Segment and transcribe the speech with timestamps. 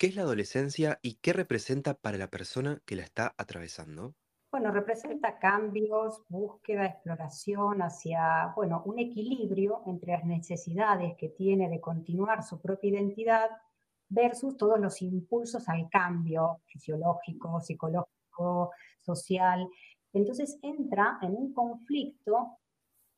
[0.00, 4.14] ¿Qué es la adolescencia y qué representa para la persona que la está atravesando?
[4.50, 11.82] Bueno, representa cambios, búsqueda, exploración hacia, bueno, un equilibrio entre las necesidades que tiene de
[11.82, 13.50] continuar su propia identidad
[14.08, 18.70] versus todos los impulsos al cambio fisiológico, psicológico,
[19.02, 19.68] social.
[20.14, 22.56] Entonces entra en un conflicto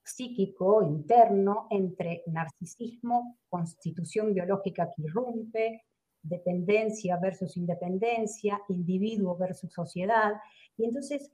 [0.02, 5.84] psíquico interno entre narcisismo, constitución biológica que irrumpe,
[6.22, 10.34] dependencia versus independencia, individuo versus sociedad.
[10.76, 11.32] Y entonces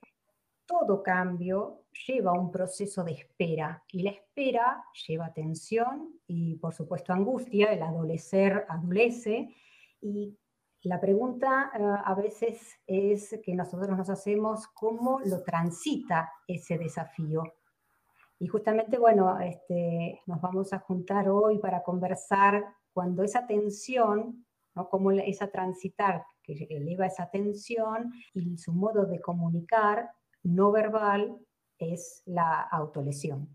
[0.66, 7.12] todo cambio lleva un proceso de espera y la espera lleva tensión y por supuesto
[7.12, 9.48] angustia, el adolecer adolece
[10.00, 10.36] y
[10.82, 17.42] la pregunta eh, a veces es que nosotros nos hacemos cómo lo transita ese desafío.
[18.38, 24.46] Y justamente, bueno, este, nos vamos a juntar hoy para conversar cuando esa tensión
[24.86, 30.10] Cómo esa transitar que eleva esa tensión y su modo de comunicar
[30.42, 31.36] no verbal
[31.78, 33.48] es la autolesión.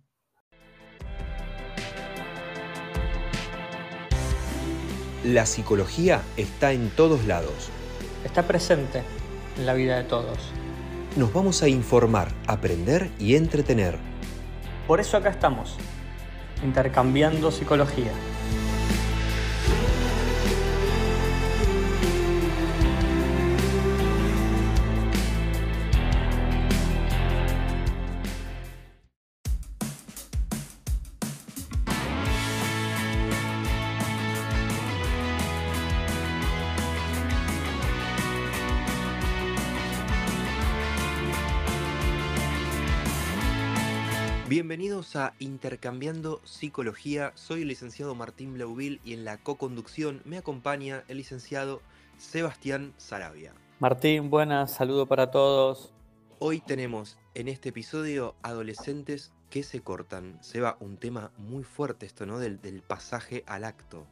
[5.24, 7.72] La psicología está en todos lados.
[8.26, 9.04] Está presente
[9.58, 10.52] en la vida de todos.
[11.16, 13.98] Nos vamos a informar, aprender y entretener.
[14.86, 15.78] Por eso acá estamos,
[16.62, 18.12] intercambiando psicología.
[44.56, 47.32] Bienvenidos a Intercambiando Psicología.
[47.34, 51.82] Soy el licenciado Martín Blauville y en la co-conducción me acompaña el licenciado
[52.20, 53.52] Sebastián Sarabia.
[53.80, 55.92] Martín, buenas, saludo para todos.
[56.38, 60.38] Hoy tenemos en este episodio adolescentes que se cortan.
[60.42, 62.38] Se va un tema muy fuerte esto, ¿no?
[62.38, 64.06] Del, pasaje al acto.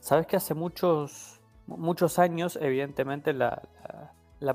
[0.00, 3.62] Sabes que hace muchos, muchos años, evidentemente, la,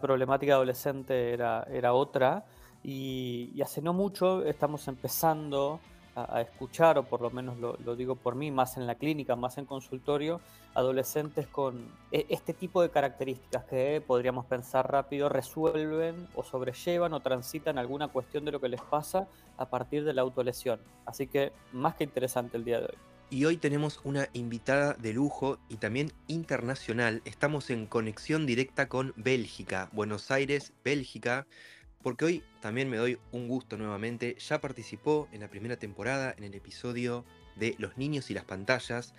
[0.01, 2.43] problemática adolescente era, era otra
[2.83, 5.79] y, hace no mucho estamos empezando
[6.15, 9.57] a, escuchar, o por lo menos lo, digo por mí, más en la clínica, más
[9.57, 10.41] en consultorio,
[10.73, 17.21] adolescentes con e, este tipo de características que podríamos pensar rápido resuelven o sobrellevan o
[17.21, 19.27] transitan alguna cuestión de lo que les pasa
[19.57, 20.81] a partir de la autolesión.
[21.05, 22.97] Así que más que interesante el día de hoy.
[23.29, 27.21] Y hoy tenemos una invitada de lujo y también internacional.
[27.23, 31.47] Estamos en conexión directa con Bélgica, Buenos Aires, Bélgica
[32.03, 34.35] porque hoy también me doy un gusto nuevamente.
[34.39, 37.25] Ya participó en la primera temporada, en el episodio
[37.56, 39.13] de Los niños y las pantallas.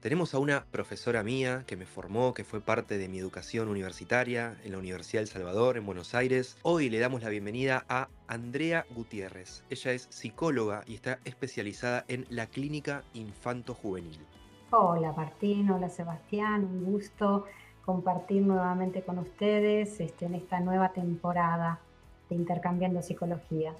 [0.00, 4.56] Tenemos a una profesora mía que me formó, que fue parte de mi educación universitaria
[4.62, 6.56] en la Universidad del Salvador, en Buenos Aires.
[6.62, 9.64] Hoy le damos la bienvenida a Andrea Gutiérrez.
[9.70, 14.20] Ella es psicóloga y está especializada en la clínica infanto-juvenil.
[14.70, 17.46] Hola Martín, hola Sebastián, un gusto
[17.84, 21.80] compartir nuevamente con ustedes este, en esta nueva temporada
[22.28, 23.74] de Intercambiando Psicología.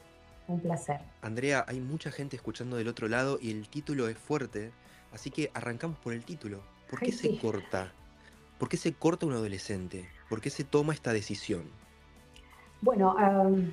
[0.47, 1.01] Un placer.
[1.21, 4.73] Andrea, hay mucha gente escuchando del otro lado y el título es fuerte,
[5.13, 6.63] así que arrancamos por el título.
[6.89, 7.93] ¿Por qué se corta?
[8.59, 10.09] ¿Por qué se corta un adolescente?
[10.29, 11.65] ¿Por qué se toma esta decisión?
[12.81, 13.17] Bueno,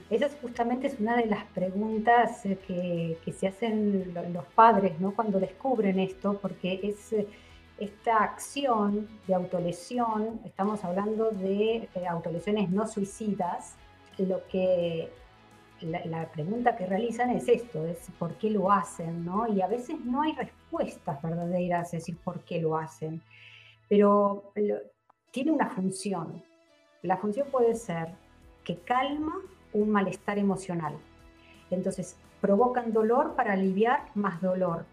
[0.10, 5.14] esa justamente es una de las preguntas eh, que, se hacen los padres ¿no?
[5.14, 7.28] cuando descubren esto, porque es eh,
[7.78, 13.76] esta acción de autolesión, estamos hablando de eh, autolesiones no suicidas,
[14.18, 15.12] lo que
[15.82, 19.48] la, pregunta que realizan es esto, es por qué lo hacen, ¿no?
[19.48, 23.22] Y a veces no hay respuestas verdaderas, es decir, por qué lo hacen,
[23.90, 24.52] pero
[25.32, 26.44] tiene una función.
[27.02, 28.10] La función puede ser
[28.64, 29.36] que calma
[29.74, 30.98] un malestar emocional.
[31.70, 34.86] Entonces, provocan dolor para aliviar más dolor.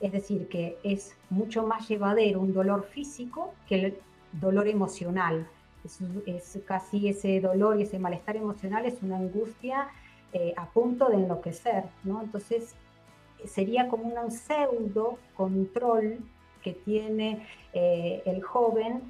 [0.00, 3.98] Es decir, que es mucho más llevadero un dolor físico que el
[4.32, 5.46] dolor emocional
[5.84, 9.88] es, casi ese dolor y ese malestar emocional, es una angustia
[10.32, 12.22] eh, a punto de enloquecer, ¿no?
[12.22, 12.74] Entonces
[13.46, 16.18] sería como un pseudo control
[16.62, 19.02] que tiene eh, el joven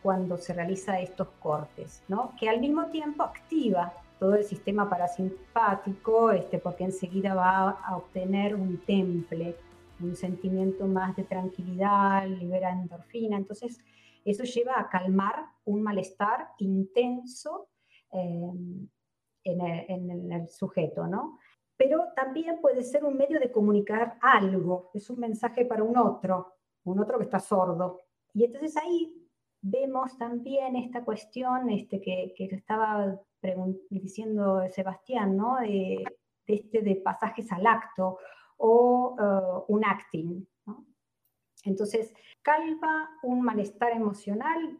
[0.00, 2.32] cuando se realiza estos cortes, ¿no?
[2.40, 8.54] que al mismo tiempo activa todo el sistema parasimpático, este, porque enseguida va a obtener
[8.54, 9.56] un temple,
[10.00, 13.36] un sentimiento más de tranquilidad, libera endorfina.
[13.36, 13.80] Entonces,
[14.24, 17.68] eso lleva a calmar un malestar intenso
[18.10, 18.88] em,
[19.44, 21.38] en, el, sujeto, ¿no?
[21.76, 26.54] Pero también puede ser un medio de comunicar algo, es un mensaje para un otro,
[26.84, 28.00] un otro que está sordo.
[28.34, 29.12] Y entonces ahí
[29.60, 33.20] vemos también esta cuestión este, que, que estaba
[33.90, 35.56] diciendo Sebastián, ¿no?
[35.58, 36.04] De,
[36.46, 38.18] este de pasajes al acto
[38.58, 40.44] o uh, un acting.
[41.62, 42.12] Entonces,
[42.42, 44.78] calva un malestar emocional,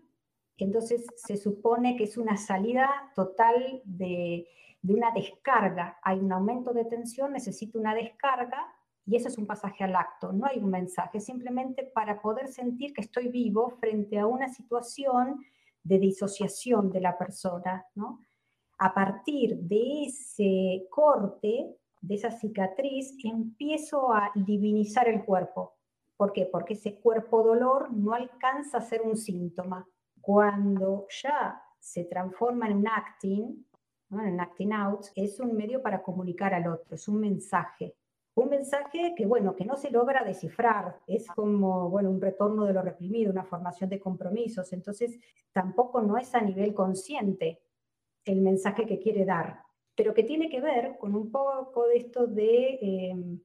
[0.56, 4.46] entonces se supone que es una salida total de,
[4.82, 5.98] una descarga.
[6.02, 8.66] Hay un aumento de tensión, necesito una descarga
[9.04, 12.92] y eso es un pasaje al acto, no hay un mensaje, simplemente para poder sentir
[12.92, 15.44] que estoy vivo frente a una situación
[15.82, 17.84] de disociación de la persona.
[17.94, 18.20] ¿no?
[18.78, 25.74] A partir de ese corte, de esa cicatriz, empiezo a divinizar el cuerpo.
[26.22, 26.46] ¿Por qué?
[26.46, 29.84] Porque ese cuerpo dolor no alcanza a ser un síntoma.
[30.20, 33.66] Cuando ya se transforma en un acting,
[34.08, 37.96] en acting out, es un medio para comunicar al otro, es un mensaje.
[38.36, 42.72] Un mensaje que, bueno, que no se logra descifrar, es como, bueno, un retorno de
[42.72, 45.18] lo reprimido, una formación de compromisos, entonces
[45.50, 47.62] tampoco no es a nivel consciente
[48.24, 49.64] el mensaje que quiere dar,
[49.96, 53.40] pero que tiene que ver con un poco de esto de em,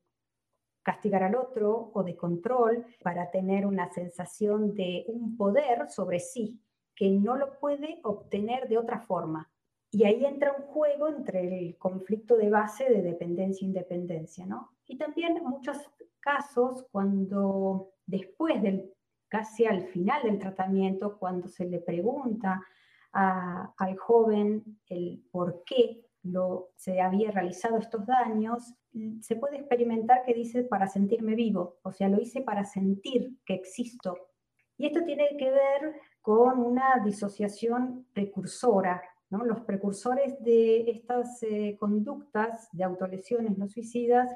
[0.88, 6.62] castigar al otro o de control para tener una sensación de un poder sobre sí
[6.96, 9.52] que no lo puede obtener de otra forma.
[9.92, 14.78] Y ahí entra un juego entre el conflicto de base de dependencia-independencia, e ¿no?
[14.86, 15.78] Y también muchos
[16.22, 18.90] casos, cuando después del,
[19.28, 22.64] casi al final del tratamiento, cuando se le pregunta
[23.12, 26.07] al joven el por qué
[26.76, 28.74] se había realizado estos daños,
[29.22, 33.54] se puede experimentar que dice para sentirme vivo, o sea, lo hice para sentir que
[33.54, 34.18] existo.
[34.78, 42.70] Y esto tiene que ver con una disociación precursora los precursores de estas eh, conductas
[42.72, 44.30] de autolesiones no suicidas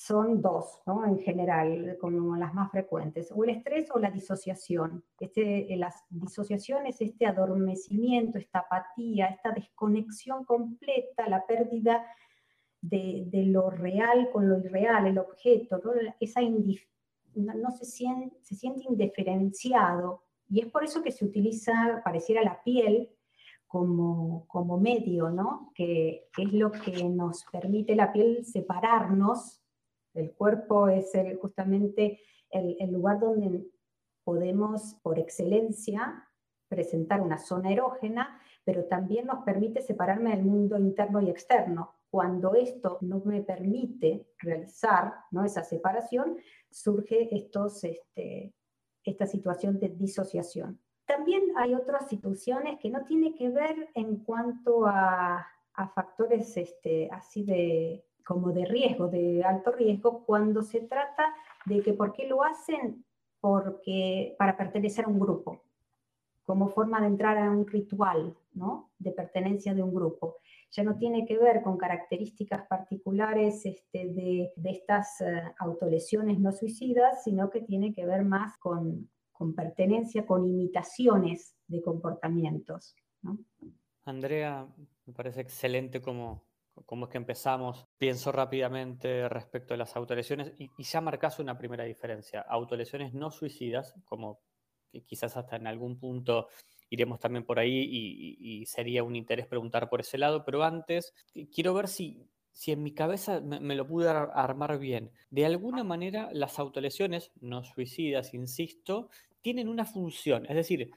[0.00, 5.04] son dos, en general, como las más frecuentes, o el estrés o la disociación.
[5.18, 12.02] Este, eh, la disociación es este adormecimiento, esta apatía, esta desconexión completa, la pérdida
[12.80, 15.78] de, lo real con lo irreal, el objeto,
[16.18, 16.40] esa
[17.34, 20.22] no, se, siente, se siente indiferenciado.
[20.48, 23.10] Y es por eso que se utiliza, pareciera la piel,
[23.66, 25.70] como, como medio, ¿no?
[25.74, 29.59] Que, es lo que nos permite la piel separarnos.
[30.14, 32.20] El cuerpo es justamente
[32.50, 33.66] el, lugar donde
[34.24, 36.26] podemos, por excelencia,
[36.68, 41.94] presentar una zona erógena, pero también nos permite separarme del mundo interno y externo.
[42.10, 45.44] Cuando esto no me permite realizar ¿no?
[45.44, 46.38] esa separación,
[46.70, 48.52] surge estos, este,
[49.04, 50.80] esta situación de disociación.
[51.06, 55.46] También hay otras situaciones que no tienen que ver en cuanto a,
[55.94, 61.34] factores este, así de como de riesgo, de alto riesgo, cuando se trata
[61.66, 63.04] de que por qué lo hacen
[63.40, 65.62] porque para pertenecer a un grupo,
[66.44, 68.90] como forma de entrar a un ritual, ¿no?
[68.98, 70.36] De pertenencia de un grupo.
[70.72, 76.52] Ya no tiene que ver con características particulares este, de, de, estas eh, autolesiones no
[76.52, 82.94] suicidas, sino que tiene que ver más con, con pertenencia, con imitaciones de comportamientos.
[84.04, 84.66] Andrea,
[85.06, 86.42] me parece excelente como,
[86.88, 87.86] es que empezamos.
[87.98, 92.40] Pienso rápidamente respecto a las autolesiones y, ya marcas una primera diferencia.
[92.40, 94.40] Autolesiones no suicidas, como
[95.06, 96.48] quizás hasta en algún punto
[96.88, 97.88] iremos también por ahí
[98.40, 101.14] y, sería un interés preguntar por ese lado, pero antes
[101.54, 105.12] quiero ver si, si en mi cabeza me, me, lo pude armar bien.
[105.30, 109.08] De alguna manera las autolesiones no suicidas, insisto,
[109.40, 110.90] tienen una función, es decir,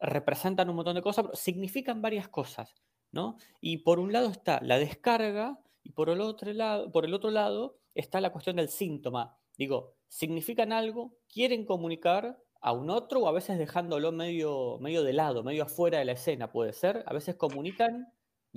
[0.00, 2.74] representan un montón de cosas, pero significan varias cosas,
[3.12, 3.36] ¿no?
[3.60, 7.30] Y por un lado está la descarga y por el otro lado, por el otro
[7.30, 9.36] lado está la cuestión del síntoma.
[9.56, 15.12] Digo, significan algo, quieren comunicar a un otro o a veces dejándolo medio, medio de
[15.12, 17.02] lado, medio afuera de la escena, puede ser.
[17.06, 18.12] A veces comunican,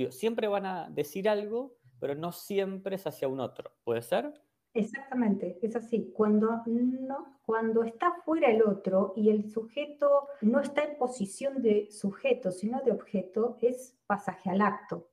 [0.10, 4.34] siempre van a decir algo, pero no siempre es hacia un otro, ¿puede ser?
[4.74, 6.12] Exactamente, es así.
[6.16, 11.92] Cuando, no, cuando está fuera el otro y el sujeto no está en posición de
[11.92, 15.10] sujeto, sino de objeto, es pasaje al acto.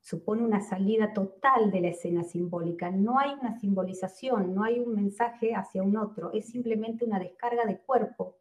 [0.00, 2.90] Supone una salida total de la escena simbólica.
[2.90, 7.64] No hay una simbolización, no hay un mensaje hacia un otro, es simplemente una descarga
[7.66, 8.36] de cuerpo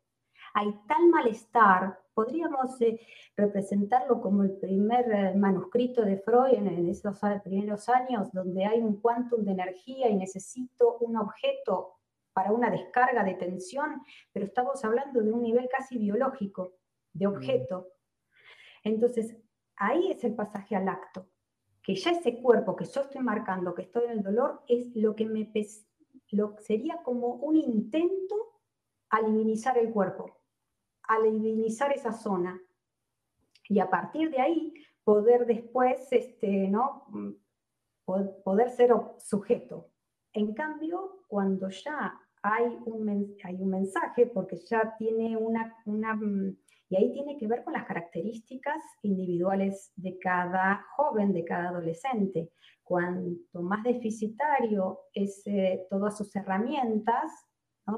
[0.53, 2.99] hay tal malestar, podríamos eh,
[3.35, 8.99] representarlo como el primer eh, manuscrito de Freud en, esos primeros años, donde hay un
[9.01, 11.95] quantum de energía y necesito un objeto
[12.33, 14.01] para una descarga de tensión,
[14.31, 16.73] pero estamos hablando de un nivel casi biológico,
[17.13, 17.31] de mm.
[17.31, 17.87] objeto.
[18.83, 19.35] Entonces,
[19.75, 21.27] ahí es el pasaje al acto,
[21.83, 25.15] que ya ese cuerpo que yo estoy marcando, que estoy en el dolor, es lo
[25.15, 25.51] que me
[26.31, 28.35] lo, sería como un intento
[29.09, 30.40] alivinizar el cuerpo,
[31.13, 32.59] alivinizar esa zona.
[33.69, 37.05] Y a partir de ahí poder después, este, ¿no?
[37.09, 37.31] Mm,
[38.43, 39.89] poder ser sujeto.
[40.33, 46.57] En cambio, cuando ya hay un, hay un mensaje, porque ya tiene una, una, mm,
[46.89, 52.51] y ahí tiene que ver con las características individuales de cada joven, de cada adolescente.
[52.83, 57.31] Cuanto más deficitario es eh, todas sus herramientas,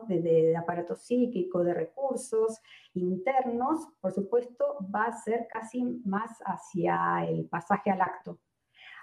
[0.07, 2.59] de, aparato psíquico, de recursos
[2.93, 8.39] internos, por supuesto, va a ser casi más hacia el pasaje al acto.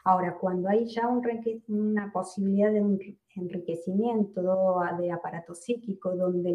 [0.04, 2.98] Ahora, cuando hay ya una posibilidad de un
[3.34, 6.54] enriquecimiento de aparato psíquico, donde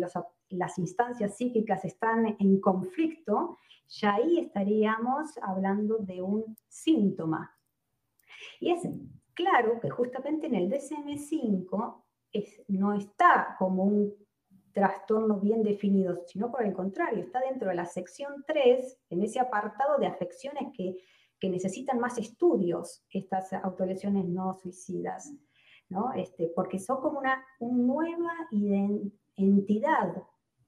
[0.49, 7.55] las instancias psíquicas están en conflicto, ya ahí estaríamos hablando de un síntoma.
[8.59, 8.81] Y es
[9.33, 12.01] claro que justamente en el DSM-5
[12.67, 14.13] no está como un
[14.75, 19.39] trastorno bien definido, sino por el contrario, está dentro de la sección 3, en ese
[19.39, 20.98] apartado de afecciones que,
[21.48, 25.32] necesitan más estudios, estas autolesiones no suicidas,
[25.89, 26.12] ¿no?
[26.13, 28.34] Este, porque son como una, una nueva
[29.36, 30.24] entidad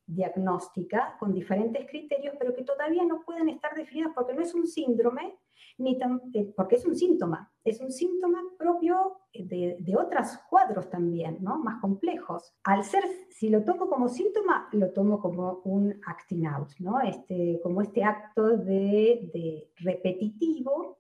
[0.08, 4.66] diagnóstica con diferentes criterios, pero que todavía no pueden estar definidas porque no es un
[4.66, 5.38] síndrome,
[5.78, 6.00] ni
[6.34, 11.60] eh, porque es un síntoma, es un síntoma propio de, de, otros cuadros también, ¿no?
[11.60, 12.56] más complejos.
[12.64, 17.02] Al ser, si lo tomo como síntoma, lo tomo como un acting out, ¿no?
[17.02, 20.98] este, como este acto de, de repetitivo,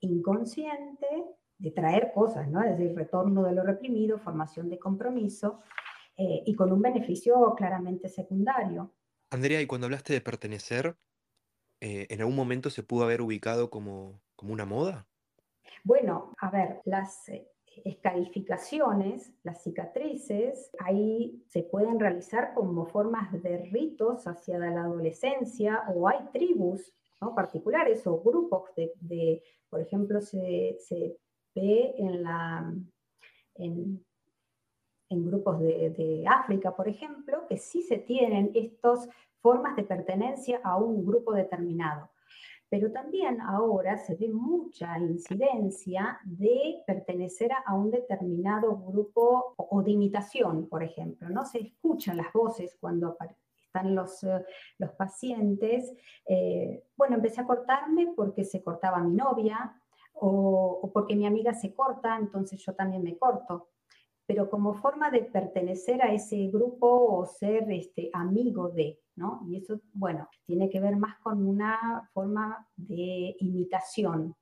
[0.00, 1.06] inconsciente,
[1.58, 2.62] de traer cosas, ¿no?
[2.62, 5.60] es decir, retorno de lo reprimido, formación de compromiso,
[6.16, 8.92] eh, y con un beneficio claramente secundario.
[9.30, 10.96] Andrea, y cuando hablaste de pertenecer,
[11.80, 15.06] eh, ¿en algún momento se pudo haber ubicado como, como una moda?
[15.84, 17.48] Bueno, a ver, las eh,
[17.84, 26.08] escarificaciones, las cicatrices, ahí se pueden realizar como formas de ritos hacia la adolescencia o
[26.08, 27.34] hay tribus ¿no?
[27.34, 31.18] particulares o grupos de, por ejemplo, se, se,
[31.54, 32.74] ve en la,
[33.54, 34.05] en,
[35.08, 39.08] en grupos de, África, por ejemplo, que sí se tienen estas
[39.40, 42.10] formas de pertenencia a un grupo determinado.
[42.68, 49.92] Pero también ahora se ve mucha incidencia de pertenecer a un determinado grupo o de
[49.92, 51.28] imitación, por ejemplo.
[51.28, 53.16] No se escuchan las voces cuando
[53.54, 54.44] están los, eh,
[54.78, 55.94] los pacientes.
[56.26, 59.80] Eh, bueno, empecé a cortarme porque se cortaba mi novia
[60.14, 63.68] o, o porque mi amiga se corta, entonces yo también me corto
[64.26, 69.42] pero como forma de pertenecer a ese grupo o ser este, amigo de, ¿no?
[69.48, 74.34] Y eso, bueno, tiene que ver más con una forma de imitación.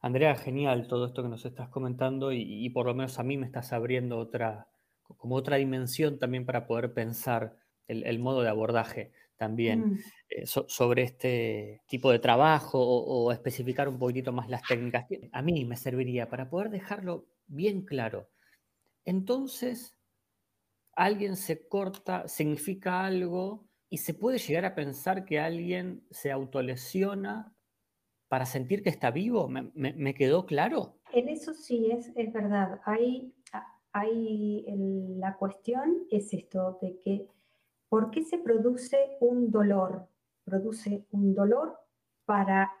[0.00, 3.46] Andrea, genial todo esto que nos estás comentando y, por lo menos a mí me
[3.46, 4.68] estás abriendo otra,
[5.16, 7.56] como otra dimensión también para poder pensar
[7.86, 9.98] el, modo de abordaje también mm.
[10.30, 15.06] eh, sobre este tipo de trabajo o, o especificar un poquitito más las técnicas.
[15.32, 18.28] A mí me serviría para poder dejarlo bien claro
[19.04, 19.96] entonces
[20.94, 27.54] alguien se corta, significa algo y se puede llegar a pensar que alguien se autolesiona
[28.28, 29.48] para sentir que está vivo.
[29.48, 30.98] ¿Me, quedó claro?
[31.12, 32.80] En eso sí, es, es verdad.
[32.86, 33.34] Hay,
[33.92, 34.64] hay
[35.18, 37.28] la cuestión es esto de que,
[37.90, 40.08] ¿por qué se produce un dolor?
[40.44, 41.78] Produce un dolor
[42.24, 42.72] para,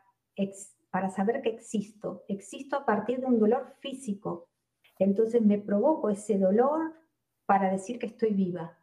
[0.90, 2.24] para saber que existo.
[2.28, 4.48] Existo a partir de un dolor físico,
[5.02, 6.92] entonces me provoco ese dolor
[7.46, 8.78] para decir que estoy viva,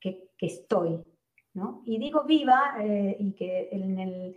[0.00, 1.00] que, estoy.
[1.54, 1.82] ¿no?
[1.84, 4.36] Y digo viva eh, y que en el,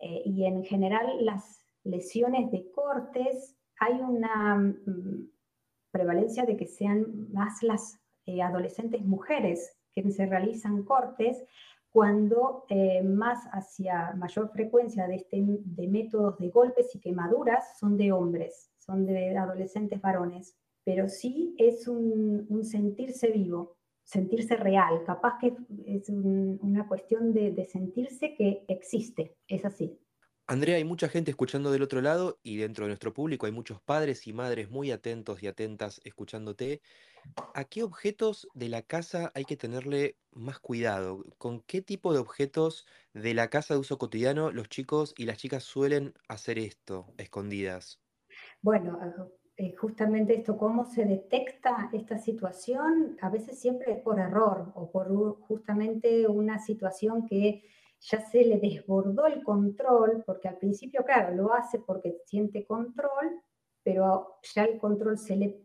[0.00, 5.30] eh, y en general las lesiones de cortes hay una mm,
[5.92, 11.44] prevalencia de que sean más las eh, adolescentes mujeres que se realizan cortes
[11.90, 12.66] cuando
[13.04, 18.73] más hacia mayor frecuencia de, este, de métodos de golpes y quemaduras son de hombres
[18.84, 25.54] son de adolescentes varones, pero sí es un, sentirse vivo, sentirse real, capaz que
[25.86, 29.98] es una cuestión de, sentirse que existe, es así.
[30.46, 33.80] Andrea, hay mucha gente escuchando del otro lado y dentro de nuestro público hay muchos
[33.80, 36.82] padres y madres muy atentos y atentas escuchándote.
[37.54, 41.24] ¿A qué objetos de la casa hay que tenerle más cuidado?
[41.38, 45.38] ¿Con qué tipo de objetos de la casa de uso cotidiano los chicos y las
[45.38, 48.03] chicas suelen hacer esto, escondidas?
[48.64, 48.98] Bueno,
[49.58, 54.90] eh, justamente esto, cómo se detecta esta situación, a veces siempre es por error o
[54.90, 55.06] por
[55.42, 57.62] justamente una situación que
[58.00, 63.38] ya se le desbordó el control, porque al principio, claro, lo hace porque siente control,
[63.82, 65.63] pero ya el control se le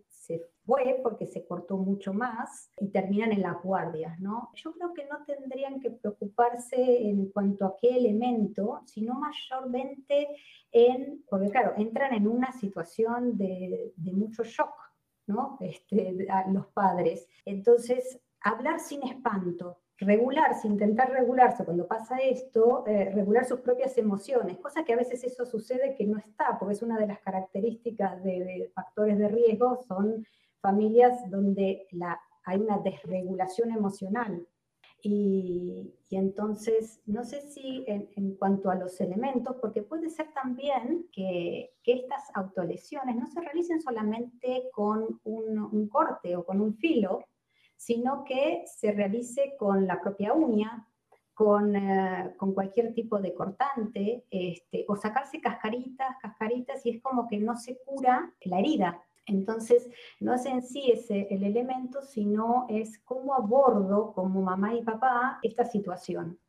[0.70, 4.52] fue porque se cortó mucho más y terminan en las guardias, ¿no?
[4.54, 10.28] Yo creo que no tendrían que preocuparse en cuanto a qué elemento, sino mayormente
[10.72, 14.76] en, porque claro, entran en una situación de, mucho shock,
[15.26, 15.58] ¿no?
[15.60, 17.28] Este, los padres.
[17.46, 24.60] Entonces, hablar sin espanto, regularse, intentar regularse cuando pasa esto, eh, regular sus propias emociones,
[24.60, 28.24] cosa que a veces eso sucede que no está, porque es una de las características
[28.24, 30.24] de, factores de riesgo, son
[30.62, 34.46] familias donde la, hay una desregulación emocional.
[35.02, 41.72] Y, entonces, no sé si en, cuanto a los elementos, porque puede ser también que,
[41.86, 47.24] estas autolesiones no se realicen solamente con un corte o con un filo,
[47.76, 50.86] sino que se realice con la propia uña,
[51.34, 57.28] con, eh, con cualquier tipo de cortante, este, o sacarse cascaritas, cascaritas, y es como
[57.30, 59.02] que no se cura la herida.
[59.30, 64.84] Entonces, no es en sí ese el elemento, sino es cómo abordo como mamá y
[64.84, 66.40] papá esta situación.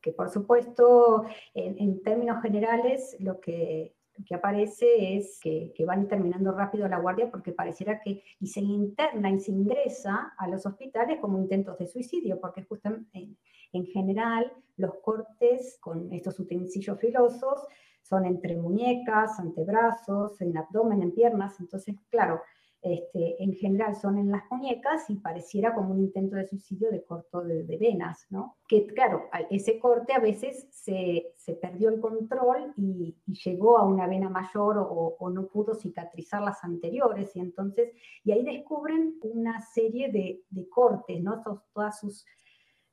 [0.00, 3.94] Que por supuesto, en, en términos generales, lo que
[4.26, 9.30] que aparece es que, van terminando rápido la guardia porque pareciera que y se interna
[9.30, 13.36] y se ingresa a los hospitales como intentos de suicidio, porque justamente
[13.72, 17.66] en, general los cortes con estos utensilios filosos
[18.04, 22.40] son entre muñecas, antebrazos, en abdomen, en piernas, entonces claro,
[22.84, 27.02] este, en general son en las muñecas y pareciera como un intento de suicidio de
[27.02, 28.58] corto de, venas, ¿no?
[28.68, 31.32] Que claro, ese corte a veces se,
[31.62, 37.34] perdió el control y, llegó a una vena mayor o, no pudo cicatrizar las anteriores
[37.34, 37.90] y entonces,
[38.22, 41.42] y ahí descubren una serie de, cortes, ¿no?
[41.72, 42.26] todas, sus,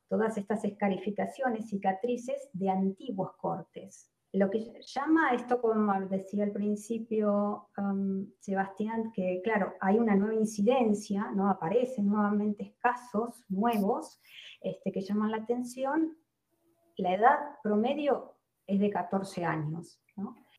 [0.07, 4.10] todas estas escarificaciones, cicatrices de antiguos cortes.
[4.33, 10.35] Lo que llama esto, como decía al principio um, Sebastián, que claro, hay una nueva
[10.35, 11.49] incidencia, ¿no?
[11.49, 14.21] aparecen nuevamente casos nuevos
[14.61, 16.17] este, que llaman la atención.
[16.95, 18.35] La edad promedio
[18.65, 20.01] es de 14 años,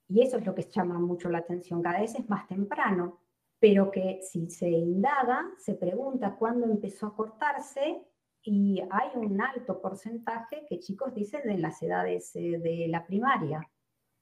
[0.08, 3.20] y eso es lo que llama mucho la atención, cada vez es más temprano,
[3.58, 8.04] pero que si se indaga, se pregunta cuándo empezó a cortarse
[8.44, 13.60] y hay un alto porcentaje que chicos dicen de las edades eh, de la primaria.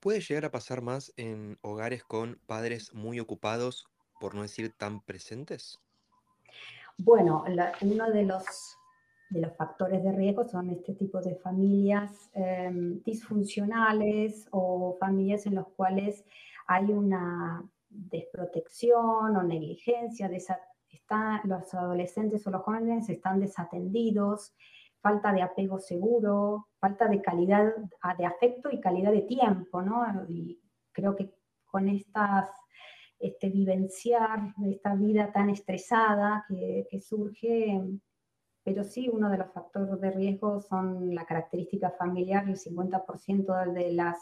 [0.00, 3.86] ¿Puede llegar a pasar más en hogares con padres muy ocupados,
[4.18, 5.78] por no decir tan presentes?
[6.96, 7.44] Bueno,
[7.80, 8.76] uno de los,
[9.30, 15.54] de los factores de riesgo son este tipo de familias em, disfuncionales o familias en
[15.54, 16.24] las cuales
[16.66, 20.60] hay una desprotección o negligencia de esa
[21.44, 24.54] los adolescentes o los jóvenes están desatendidos,
[25.00, 27.72] falta de apego seguro, falta de calidad
[28.16, 30.04] de afecto y calidad de tiempo, ¿no?
[30.28, 30.60] Y
[30.92, 31.34] creo que
[31.66, 32.48] con estas,
[33.18, 37.80] este vivenciar esta vida tan estresada que, que surge,
[38.62, 43.92] pero sí uno de los factores de riesgo son la característica familiar, el 50% de
[43.92, 44.18] las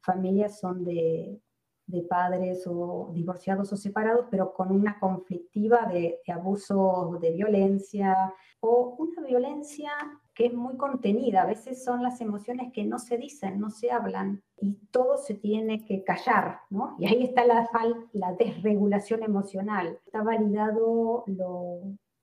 [0.00, 1.40] familias son de,
[1.86, 8.96] de padres o divorciados o separados, pero con una conflictiva de, abuso, de violencia o
[8.98, 9.92] una violencia
[10.34, 11.42] que es muy contenida.
[11.42, 15.34] A veces son las emociones que no se dicen, no se hablan y todo se
[15.34, 16.96] tiene que callar, ¿no?
[16.98, 17.68] Y ahí está la,
[18.12, 19.98] la desregulación emocional.
[20.06, 21.24] Está validado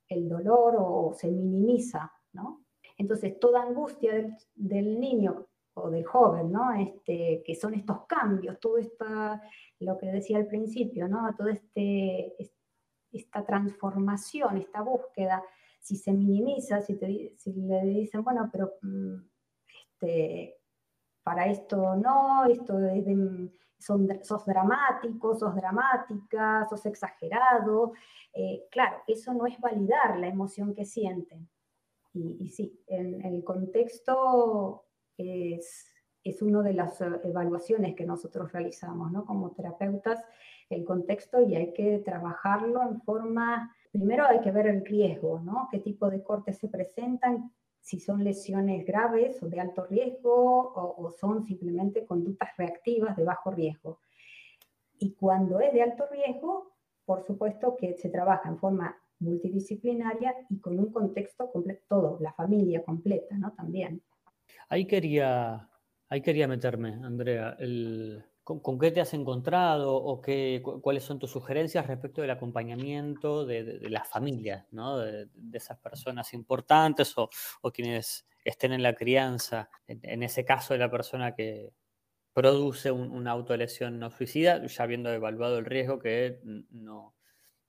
[0.08, 2.64] el dolor o se minimiza, ¿no?
[2.98, 6.72] Entonces, toda angustia del, del niño o del joven, ¿no?
[6.74, 9.42] Este, que son estos cambios, todo esta,
[9.80, 11.34] lo que decía al principio, ¿no?
[11.36, 12.34] Toda este,
[13.10, 15.42] esta transformación, esta búsqueda,
[15.80, 19.16] si se minimiza, si, te, si le dicen, bueno, pero mm,
[19.84, 20.58] este,
[21.22, 23.04] para esto no, esto es
[23.78, 27.92] son, sos dramático, sos dramática, sos exagerado,
[28.32, 31.48] eh, claro, eso no es validar la emoción que sienten.
[32.14, 34.84] Y sí, en el contexto
[35.16, 35.86] es,
[36.24, 39.24] es una de las eh, evaluaciones que nosotros realizamos ¿no?
[39.24, 40.22] como terapeutas,
[40.70, 45.68] el contexto y hay que trabajarlo en forma, primero hay que ver el riesgo, ¿no?
[45.70, 51.10] qué tipo de cortes se presentan, si son lesiones graves o de alto riesgo o,
[51.10, 53.98] son simplemente conductas reactivas de bajo riesgo.
[54.98, 56.72] Y cuando es de alto riesgo,
[57.04, 62.32] por supuesto que se trabaja en forma multidisciplinaria y con un contexto completo, todo, la
[62.32, 63.52] familia completa, ¿no?
[63.52, 64.00] También.
[64.72, 65.68] Ahí quería,
[66.08, 67.58] ahí quería meterme, Andrea.
[68.42, 73.80] ¿con, qué te has encontrado o qué, cuáles son tus sugerencias respecto del acompañamiento de,
[73.90, 74.96] las familias, ¿no?
[74.96, 77.28] de, esas personas importantes o,
[77.70, 79.68] quienes estén en la crianza?
[79.86, 81.74] En, ese caso de la persona que
[82.32, 87.14] produce una autolesión no suicida, ya habiendo evaluado el riesgo que no,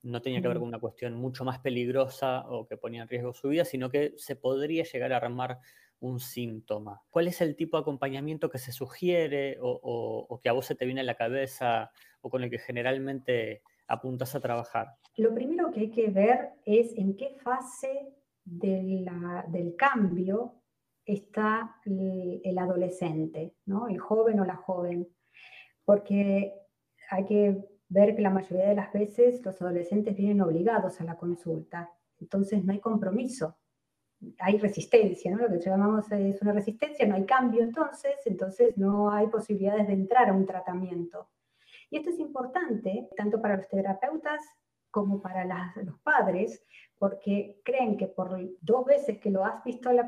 [0.04, 3.34] no tenía que ver con una cuestión mucho más peligrosa o que ponía en riesgo
[3.34, 5.60] su vida, sino que se podría llegar a armar
[6.04, 7.02] un síntoma.
[7.10, 10.86] ¿Cuál es el tipo de acompañamiento que se sugiere o, que a vos se te
[10.86, 14.88] viene a la cabeza o con el que generalmente apuntas a trabajar?
[15.16, 18.14] Lo primero que hay que ver es en qué fase
[18.44, 20.62] del cambio
[21.06, 23.88] está el, adolescente, ¿no?
[23.88, 25.08] el joven o la joven,
[25.86, 26.54] porque
[27.10, 31.16] hay que ver que la mayoría de las veces los adolescentes vienen obligados a la
[31.16, 33.58] consulta, entonces no hay compromiso,
[34.40, 35.48] hay resistencia, ¿no?
[35.48, 39.94] lo que llamamos es una resistencia, no hay cambio entonces, entonces no hay posibilidades de
[39.94, 41.30] entrar a un tratamiento.
[41.90, 44.42] Y esto es importante tanto para los terapeutas
[44.90, 46.64] como para los padres,
[47.00, 50.00] porque creen que por dos veces que lo has visto al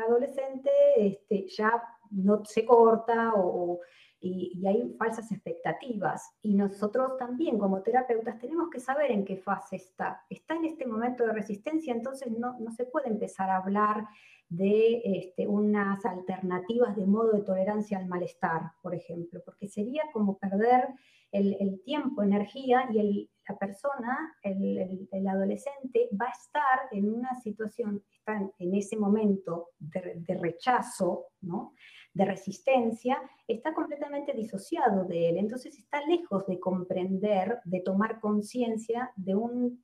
[0.00, 3.80] adolescente, este, ya no se corta o,
[4.22, 6.30] y, hay falsas expectativas.
[6.42, 10.24] Y nosotros también como terapeutas tenemos que saber en qué fase está.
[10.30, 14.06] Está en este momento de resistencia, entonces no, no se puede empezar a hablar
[14.48, 20.38] de este, unas alternativas de modo de tolerancia al malestar, por ejemplo, porque sería como
[20.38, 20.88] perder
[21.32, 27.34] el, tiempo, energía y el, la persona, el, el, adolescente, va a estar en una
[27.40, 31.72] situación, está en, ese momento de rechazo, ¿no?
[32.14, 39.10] De resistencia, está completamente disociado de él, entonces está lejos de comprender, de tomar conciencia
[39.16, 39.82] de un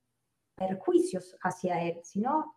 [0.57, 2.55] perjuicio hacia él, sino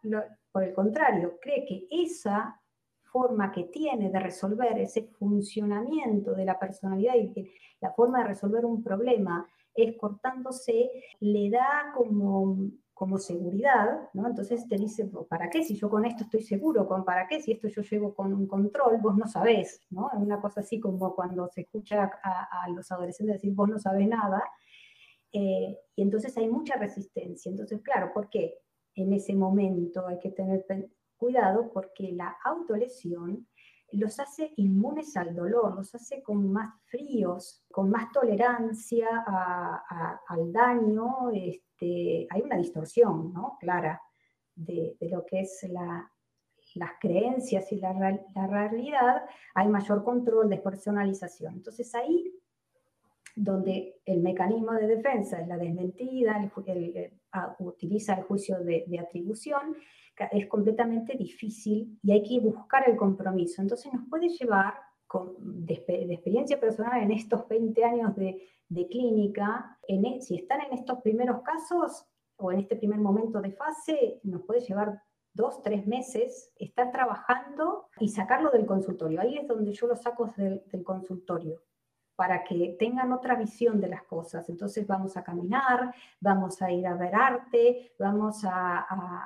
[0.52, 2.60] por el contrario, cree que esa
[3.04, 8.30] forma que tiene de resolver ese funcionamiento de la personalidad y que la forma de
[8.30, 12.58] resolver un problema es cortándose, le da como
[13.02, 14.28] como seguridad, ¿no?
[14.28, 15.64] Entonces te dice, ¿para qué?
[15.64, 17.42] Si yo con esto estoy seguro, ¿con ¿para qué?
[17.42, 20.12] Si esto yo llevo con un control, vos no sabés, ¿no?
[20.14, 24.44] Una cosa así como cuando se escucha a, los adolescentes decir, vos no sabés nada,
[25.34, 27.50] eh, y entonces hay mucha resistencia.
[27.50, 28.60] Entonces, claro, ¿por qué?
[28.94, 30.64] En ese momento hay que tener
[31.18, 33.48] cuidado porque la autolesión
[33.94, 39.08] los hace inmunes al dolor, los hace con más fríos, con más tolerancia
[40.28, 41.30] al daño.
[41.34, 43.58] Este, hay una distorsión ¿no?
[43.60, 44.02] clara
[44.56, 47.94] de, lo que es las creencias y la,
[48.48, 49.24] realidad,
[49.56, 51.56] hay mayor control, despersonalización.
[51.56, 52.34] Entonces ahí
[53.36, 56.38] donde el mecanismo de defensa es la desmentida,
[57.60, 59.76] utiliza el juicio de, atribución,
[60.32, 63.62] es completamente difícil y hay que buscar el compromiso.
[63.62, 64.76] Entonces nos puede llevar,
[65.40, 65.74] de,
[66.14, 71.42] experiencia personal en estos 20 años de, clínica, en, e, si están en estos primeros
[71.42, 72.06] casos
[72.38, 75.02] o en este primer momento de fase, nos puede llevar
[75.34, 79.22] dos, tres meses estar trabajando y sacarlo del consultorio.
[79.22, 81.62] Ahí es donde yo lo saco del consultorio
[82.16, 84.48] para que tengan otra visión de las cosas.
[84.50, 88.80] Entonces vamos a caminar, vamos a ir a ver arte, vamos a,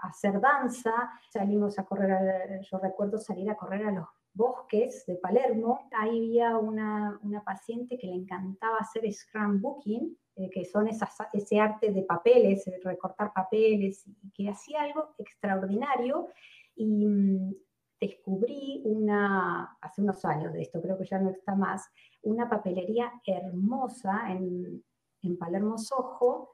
[0.03, 5.89] hacer danza, salimos a correr, yo recuerdo salir a correr a los bosques de Palermo.
[5.91, 11.59] Ahí había una, una paciente que le encantaba hacer scrapbooking, eh, que son esas, ese
[11.59, 16.27] arte de papeles, recortar papeles, que hacía algo extraordinario.
[16.75, 17.55] Y mm,
[17.99, 21.89] descubrí una, hace unos años de esto, creo que ya no está más,
[22.23, 24.83] una papelería hermosa en,
[25.21, 26.51] en Palermo Sojo,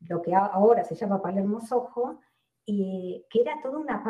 [0.00, 2.20] lo que ahora se llama Palermo Sojo,
[2.64, 4.02] y que era todo una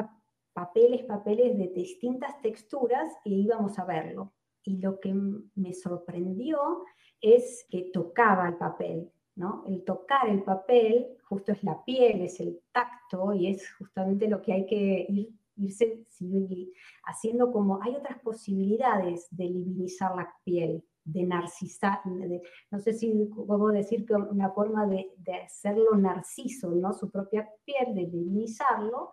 [0.53, 4.33] papeles, papeles de distintas texturas y íbamos a verlo.
[4.65, 6.85] Y lo que me sorprendió
[7.21, 9.65] es que tocaba el papel, ¿no?
[9.67, 14.43] El tocar el papel justo es la piel, es el tacto y es justamente lo
[14.43, 16.05] que hay que ir irse
[17.05, 22.01] haciendo como, hay otras posibilidades de divinizar la piel, de narcisar,
[22.71, 25.11] no sé si puedo decir que una forma de,
[25.45, 26.93] hacerlo narciso, ¿no?
[26.93, 29.13] Su propia piel, de divinizarlo,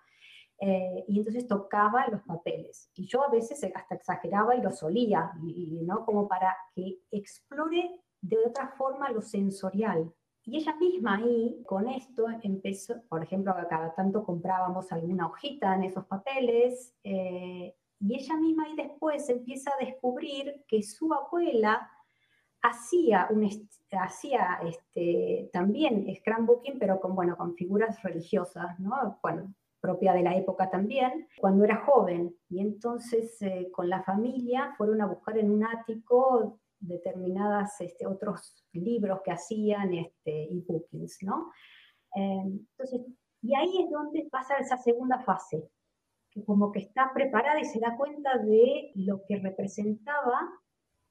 [0.61, 2.91] eh, y entonces tocaba los papeles.
[2.93, 5.31] Y yo a veces hasta exageraba y lo solía,
[5.83, 6.05] ¿no?
[6.05, 10.13] Como para que explore de otra forma lo sensorial,
[10.49, 15.83] y ella misma ahí, con esto, empezó, por ejemplo, cada tanto comprábamos alguna hojita en
[15.83, 21.91] esos papeles, eh, y ella misma ahí después empieza a descubrir que su abuela
[22.61, 23.47] hacía, un,
[23.91, 29.19] hacía este, también scrapbooking, pero con, bueno, con figuras religiosas, ¿no?
[29.21, 32.35] Bueno, propia de la época también, cuando era joven.
[32.49, 38.65] Y entonces eh, con la familia fueron a buscar en un ático determinadas este, otros
[38.73, 41.51] libros que hacían este, bookings, ¿no?
[42.15, 43.01] Eh, entonces,
[43.41, 45.69] y ahí es donde pasa esa segunda fase,
[46.31, 50.49] que como que está preparada y se da cuenta de lo que representaba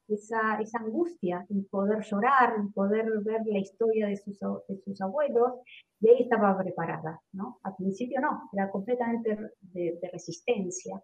[0.08, 5.52] esa, angustia, en poder llorar, en poder ver la historia de sus, de sus abuelos,
[6.00, 7.58] y ahí estaba preparada, ¿no?
[7.62, 11.02] Al principio no, era completamente de, resistencia.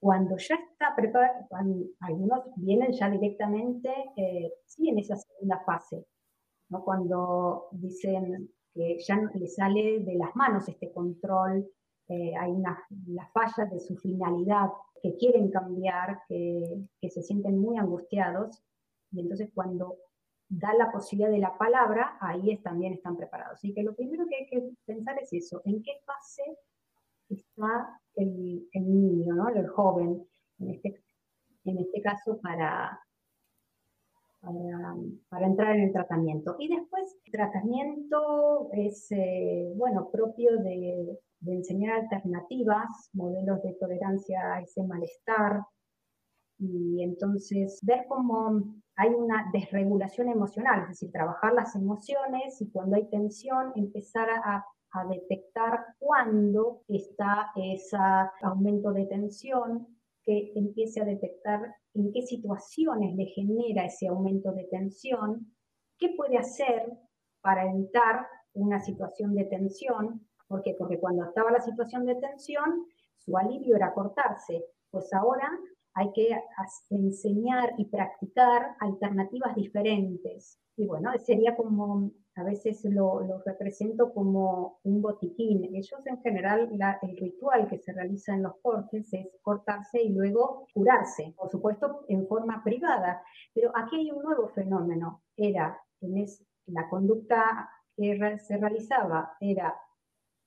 [0.00, 1.48] Cuando ya está preparada,
[2.00, 6.06] algunos vienen ya directamente, eh, sí, en esa segunda fase,
[6.68, 6.84] ¿no?
[6.84, 11.68] Cuando dicen que ya le sale de las manos este control,
[12.08, 14.70] eh, hay una, la falla de su finalidad,
[15.02, 18.62] que quieren cambiar, que, que se sienten muy angustiados,
[19.10, 19.96] y entonces cuando
[20.48, 23.54] da la posibilidad de la palabra, ahí también están preparados.
[23.54, 26.42] Así que lo primero que hay que pensar es eso, ¿en qué fase
[27.28, 29.48] está el, niño, ¿no?
[29.48, 30.26] el joven,
[30.58, 31.02] en este,
[31.64, 33.00] en este caso para,
[34.40, 36.56] para, entrar en el tratamiento?
[36.58, 44.54] Y después, el tratamiento es, eh, bueno, propio de, de enseñar alternativas, modelos de tolerancia
[44.54, 45.62] a ese malestar,
[46.58, 52.96] y entonces ver cómo hay una desregulación emocional, es decir, trabajar las emociones y cuando
[52.96, 54.64] hay tensión empezar a,
[55.08, 57.96] detectar cuándo está ese
[58.42, 59.86] aumento de tensión,
[60.24, 65.54] que empiece a detectar en qué situaciones le genera ese aumento de tensión,
[65.98, 66.92] qué puede hacer
[67.40, 70.74] para evitar una situación de tensión, ¿por?
[70.78, 75.48] Porque cuando estaba la situación de tensión, su alivio era cortarse, pues ahora
[75.94, 76.28] hay que
[76.90, 80.58] enseñar y practicar alternativas diferentes.
[80.76, 85.64] Y bueno, sería como, a veces lo, represento como un botiquín.
[85.74, 86.70] Ellos en general,
[87.02, 92.04] el ritual que se realiza en los cortes es cortarse y luego curarse, por supuesto
[92.08, 93.22] en forma privada.
[93.52, 95.22] Pero aquí hay un nuevo fenómeno.
[95.36, 96.26] Era, en
[96.66, 99.76] la conducta que se realizaba era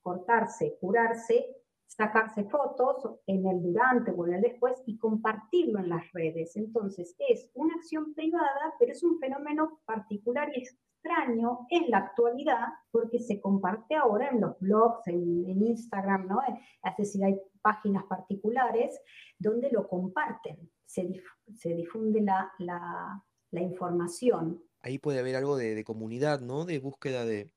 [0.01, 6.09] cortarse, curarse sacarse fotos en el durante o en el después y compartirlo en las
[6.13, 6.55] redes.
[6.55, 10.63] Entonces es una acción privada, pero es un fenómeno particular y
[11.01, 16.39] extraño en la actualidad porque se comparte ahora en los blogs, en, Instagram, ¿no?
[16.83, 18.99] Es decir, hay páginas particulares
[19.37, 21.21] donde lo comparten, se,
[21.55, 24.63] se difunde la, la, la, información.
[24.81, 26.65] Ahí puede haber algo de, de comunidad, ¿no?
[26.65, 27.49] De búsqueda de...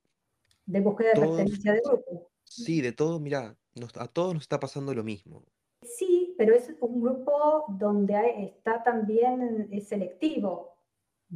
[0.67, 2.31] De búsqueda de pertenencia de grupo.
[2.45, 3.57] Sí, de todo, mira,
[3.99, 5.45] a todos nos está pasando lo mismo.
[5.83, 10.74] Sí, pero es un grupo donde está también es selectivo.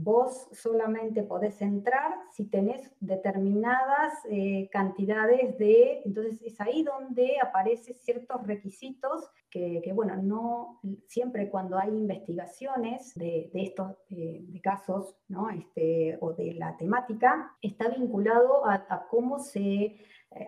[0.01, 7.97] Vos solamente podés entrar si tenés determinadas eh, cantidades de, entonces es ahí donde aparecen
[7.97, 15.51] ciertos requisitos que, bueno, no siempre cuando hay investigaciones de, estos eh, de casos, ¿no?
[15.51, 19.97] Este, o de la temática, está vinculado a, a cómo se, eh,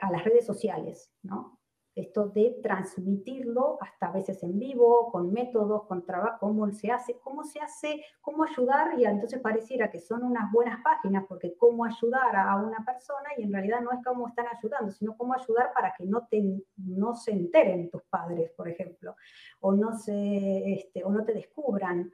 [0.01, 1.60] a las redes sociales, ¿no?
[2.01, 7.19] Esto de transmitirlo hasta a veces en vivo, con métodos, con trabajo, cómo se hace,
[7.21, 11.85] cómo se hace, cómo ayudar, y entonces pareciera que son unas buenas páginas, porque cómo
[11.85, 15.73] ayudar a una persona, y en realidad no es cómo están ayudando, sino cómo ayudar
[15.75, 16.43] para que no, te,
[16.77, 19.15] no se enteren tus padres, por ejemplo,
[19.61, 22.11] o no, se, este, o no te descubran.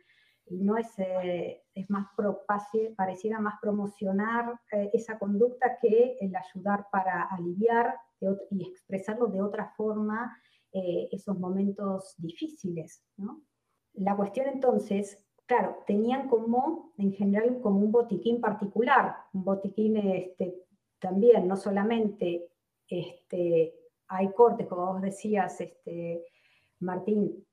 [0.49, 2.45] Y no es, eh, es más pro,
[2.97, 9.73] pareciera más promocionar eh, esa conducta que el ayudar para aliviar y expresarlo de otra
[9.77, 10.37] forma
[10.73, 13.03] eh, esos momentos difíciles.
[13.95, 20.55] La cuestión entonces, claro, tenían como, en general, como un botiquín particular, un botiquín este,
[20.99, 22.49] también, no solamente
[22.89, 23.75] este,
[24.09, 26.25] hay cortes, como vos decías, este,
[26.81, 27.47] Martín,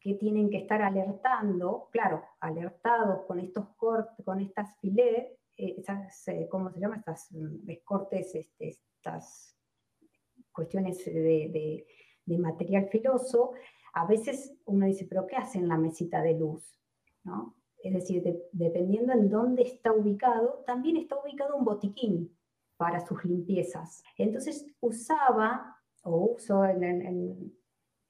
[0.00, 6.28] que tienen que estar alertando, claro, alertados con estos cortes, con estas filets, eh, esas,
[6.28, 6.96] eh, ¿cómo se llama?
[6.96, 9.57] Estas mm, cortes, este, estas
[10.58, 11.86] cuestiones de,
[12.26, 13.52] material filoso,
[13.94, 16.76] a veces uno dice, pero ¿qué hacen la mesita de luz?
[17.22, 17.54] ¿No?
[17.80, 22.36] Es decir, dependiendo en dónde está ubicado, también está ubicado un botiquín
[22.76, 24.02] para sus limpiezas.
[24.16, 27.52] Entonces usaba, o uso en, en,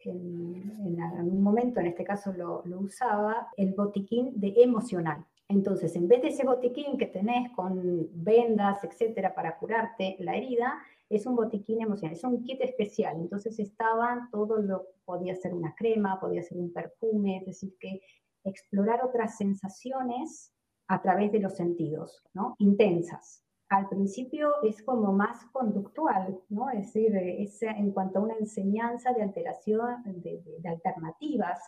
[0.07, 5.27] en, algún momento, en este caso lo, lo, usaba, el botiquín de emocional.
[5.49, 10.79] Entonces, en vez de ese botiquín que tenés con vendas, etcétera, para curarte la herida,
[11.11, 13.17] es un botiquín emocional, es un kit especial.
[13.17, 18.01] Entonces estaban todo lo, podía ser una crema, podía ser un perfume, es decir, que
[18.45, 20.53] explorar otras sensaciones
[20.87, 22.55] a través de los sentidos, ¿no?
[22.59, 23.45] Intensas.
[23.69, 26.71] Al principio es como más conductual, ¿no?
[26.71, 31.61] Es decir, es en cuanto a una enseñanza de alteración, de, de alternativas,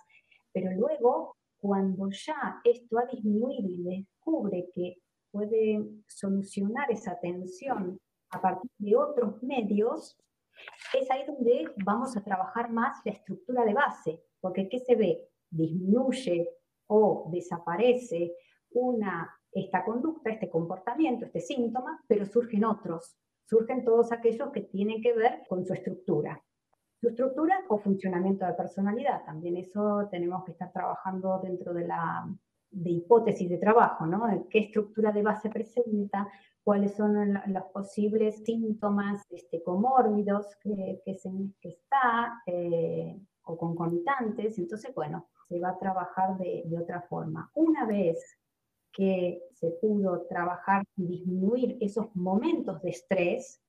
[0.52, 4.96] pero luego, cuando ya esto ha disminuido y descubre que
[5.30, 8.00] puede solucionar esa tensión
[8.30, 10.18] a partir de otros medios,
[10.98, 15.28] es ahí donde vamos a trabajar más la estructura de base, porque ¿qué se ve?
[15.50, 16.48] Disminuye
[16.86, 18.34] o desaparece
[18.72, 25.02] una, esta conducta, este comportamiento, este síntoma, pero surgen otros, surgen todos aquellos que tienen
[25.02, 26.42] que ver con su estructura.
[27.00, 32.28] Su estructura o funcionamiento de personalidad, también eso tenemos que estar trabajando dentro de la
[32.70, 34.46] de hipótesis de trabajo, ¿no?
[34.48, 36.28] ¿Qué estructura de base presenta?
[36.62, 44.58] ¿Cuáles son los posibles síntomas este, comórbidos que, se, que está eh, o concomitantes?
[44.58, 47.50] Entonces, bueno, se va a trabajar de, otra forma.
[47.54, 48.38] Una vez
[48.92, 53.60] que se pudo trabajar disminuir esos momentos de estrés,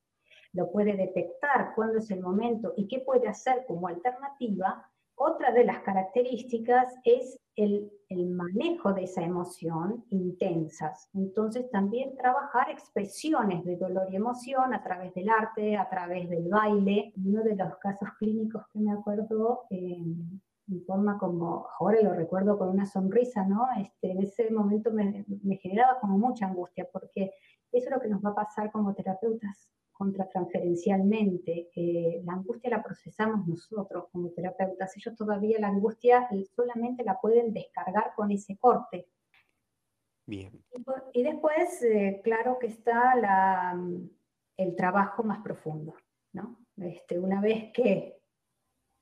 [0.52, 4.88] lo puede detectar cuándo es el momento y qué puede hacer como alternativa,
[5.22, 11.08] otra de las características es el, manejo de esa emoción intensas.
[11.14, 16.48] Entonces también trabajar expresiones de dolor y emoción a través del arte, a través del
[16.48, 17.14] baile.
[17.16, 20.42] Uno de los casos clínicos que me acuerdo, en
[20.86, 23.66] forma como, ahora lo recuerdo con una sonrisa, ¿no?
[23.78, 27.32] Este, en ese momento me, me generaba como mucha angustia porque
[27.70, 31.70] eso es lo que nos va a pasar como terapeutas contratransferencialmente.
[31.76, 34.96] Eh, la angustia la procesamos nosotros como terapeutas.
[34.96, 39.06] Ellos todavía la angustia solamente la pueden descargar con ese corte.
[40.26, 40.60] Bien.
[41.12, 43.80] Y, después, eh, claro que está la,
[44.56, 45.94] el trabajo más profundo.
[46.32, 46.58] ¿no?
[46.78, 48.18] Este, una vez que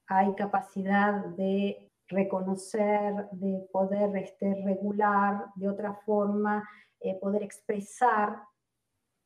[0.07, 6.69] hay capacidad de reconocer, de poder este, regular de otra forma,
[7.01, 8.50] eh, poder expresar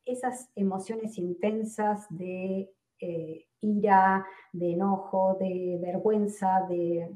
[0.04, 7.10] esas emociones intensas de eh, ira, de enojo, de vergüenza, de,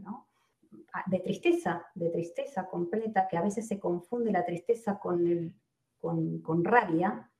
[0.92, 5.54] ah, de, tristeza, de tristeza completa, que a veces se confunde la tristeza con, el,
[6.00, 7.30] con, rabia,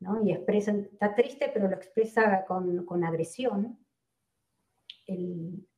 [0.00, 0.22] ¿no?
[0.22, 3.78] y expresa, está triste pero lo expresa con, agresión.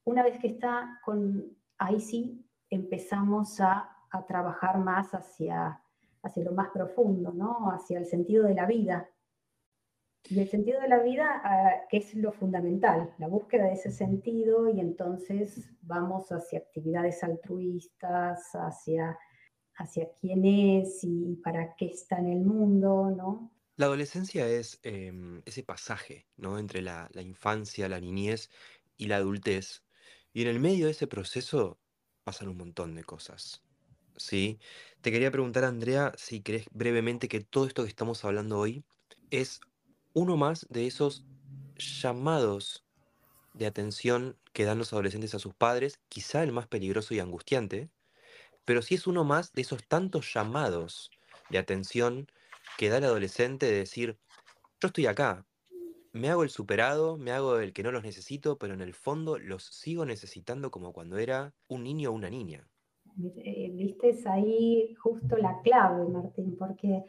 [0.05, 5.81] una vez que está con, ahí sí empezamos a, a trabajar más hacia
[6.29, 7.71] hacia lo más profundo, ¿no?
[7.71, 9.09] hacia el sentido de la vida.
[10.31, 13.91] Y el sentido de la vida, ah, que es lo fundamental, la búsqueda de ese
[13.91, 19.19] sentido y entonces vamos hacia actividades altruistas, hacia,
[19.77, 23.51] hacia quién es y para qué está en el mundo, ¿no?
[23.77, 26.59] La adolescencia es em, ese pasaje, ¿no?
[26.59, 28.51] Entre la, la infancia, la niñez
[28.97, 29.85] y la adultez.
[30.33, 31.79] Y en el medio de ese proceso
[32.25, 33.63] pasan un montón de cosas.
[34.19, 34.61] ¿Sí?
[35.01, 38.85] Te quería preguntar, Andrea, si crees brevemente que todo esto que estamos hablando hoy
[39.31, 39.61] es
[40.13, 41.27] uno más de esos
[41.77, 42.85] llamados
[43.55, 47.91] de atención que dan los adolescentes a sus padres, quizá el más peligroso y angustiante,
[48.65, 51.11] pero sí es uno más de esos tantos llamados
[51.51, 52.29] de atención
[52.79, 54.19] que da el adolescente de decir,
[54.81, 55.47] yo estoy acá,
[56.13, 59.39] me hago el superado, me hago el que no los necesito, pero en el fondo
[59.39, 62.69] los sigo necesitando como cuando era un niño o una niña.
[63.39, 67.05] Eh, viste ahí justo la clave, Martín, porque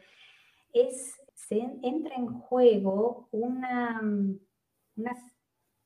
[0.72, 4.00] es, se entra en juego una,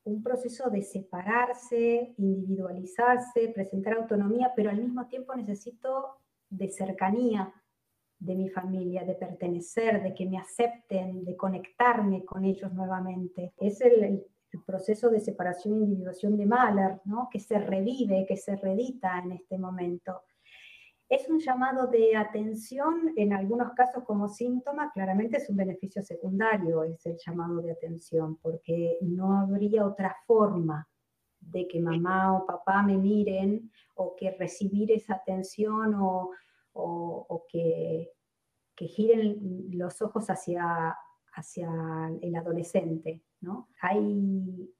[0.03, 6.17] un proceso de separarse, individualizarse, presentar autonomía, pero al mismo tiempo necesito
[6.49, 7.53] de cercanía
[8.17, 13.53] de mi familia, de pertenecer, de que me acepten, de conectarme con ellos nuevamente.
[13.57, 14.25] Es el,
[14.55, 17.27] el proceso de separación e individuación de Mahler, ¿no?
[17.29, 20.21] que se revive, que se redita en este momento.
[21.07, 26.83] Es un llamado de atención, en algunos casos como síntoma, claramente es un beneficio secundario,
[26.83, 30.87] es el llamado de atención, porque no habría otra forma
[31.39, 36.31] de que mamá o papá me miren o que recibir esa atención o,
[36.73, 38.11] o, que,
[38.75, 40.97] que, giren los ojos hacia,
[41.35, 41.69] hacia
[42.19, 43.21] el adolescente.
[43.81, 44.73] Hay,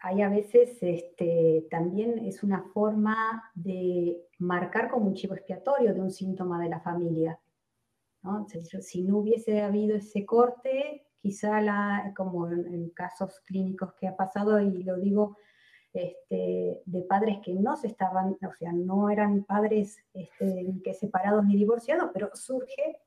[0.00, 6.00] hay a veces este, también es una forma de marcar como un chivo expiatorio de
[6.00, 7.38] un síntoma de la familia.
[8.80, 14.60] Si no hubiese habido ese corte, quizá la, como en, casos clínicos que ha pasado,
[14.60, 15.36] y lo digo
[15.92, 21.44] este, de padres que no se estaban, o sea, no eran padres este, que separados
[21.44, 22.98] ni divorciados, pero surge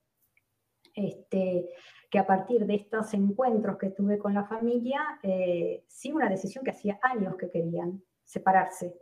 [0.95, 1.69] este,
[2.10, 6.63] que a partir de estos encuentros que tuve con la familia, eh, sí una decisión
[6.63, 8.96] que hacía años que querían separarse,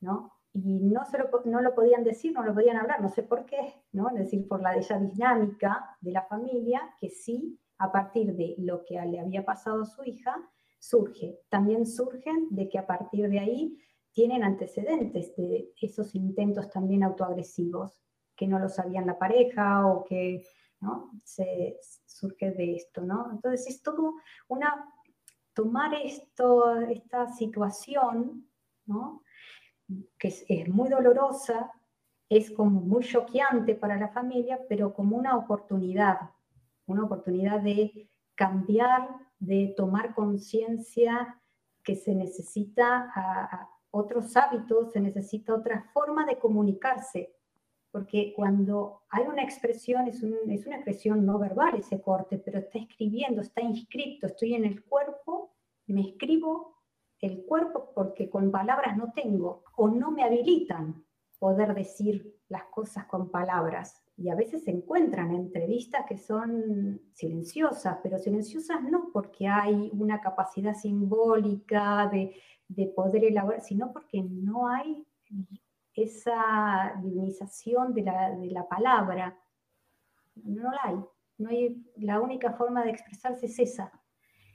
[0.00, 0.32] ¿no?
[0.54, 3.46] Y no, se lo, no lo podían decir, no lo podían hablar, no sé por
[3.46, 4.08] qué, ¿no?
[4.10, 8.84] Es decir, por la esa dinámica de la familia, que sí, a partir de lo
[8.84, 10.36] que le había pasado a su hija,
[10.78, 11.38] surge.
[11.48, 13.78] También surgen de que a partir de ahí
[14.12, 18.02] tienen antecedentes de esos intentos también autoagresivos,
[18.36, 20.42] que no lo sabían la pareja o que
[21.24, 21.78] se
[22.22, 23.30] surge de esto, ¿no?
[23.32, 24.14] Entonces es todo
[24.48, 24.88] una,
[25.54, 28.48] tomar esta situación,
[28.86, 29.22] ¿no?
[30.18, 31.70] Que es, muy dolorosa,
[32.28, 36.30] es como muy choqueante para la familia, pero como una oportunidad,
[36.86, 39.08] una oportunidad de cambiar,
[39.38, 41.40] de tomar conciencia
[41.82, 47.34] que se necesita otros hábitos, se necesita otra forma de comunicarse,
[47.92, 53.42] porque cuando hay una expresión, es, una expresión no verbal ese corte, pero está escribiendo,
[53.42, 55.52] está inscrito, estoy en el cuerpo,
[55.86, 56.78] me escribo
[57.20, 61.04] el cuerpo porque con palabras no tengo o no me habilitan
[61.38, 64.02] poder decir las cosas con palabras.
[64.16, 70.20] Y a veces se encuentran entrevistas que son silenciosas, pero silenciosas no porque hay una
[70.20, 72.10] capacidad simbólica
[72.68, 75.04] de poder elaborar, sino porque no hay
[75.94, 79.38] esa divinización de la, de la palabra.
[80.36, 80.96] No la hay.
[81.38, 81.50] No.
[81.96, 83.92] La única forma de expresarse es esa.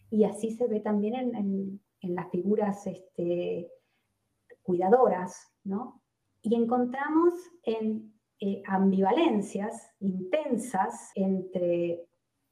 [0.10, 3.70] Y así se ve también en, en, en las figuras este,
[4.64, 6.02] cuidadoras, ¿no?
[6.48, 7.34] y encontramos
[7.64, 12.08] en eh, ambivalencias intensas entre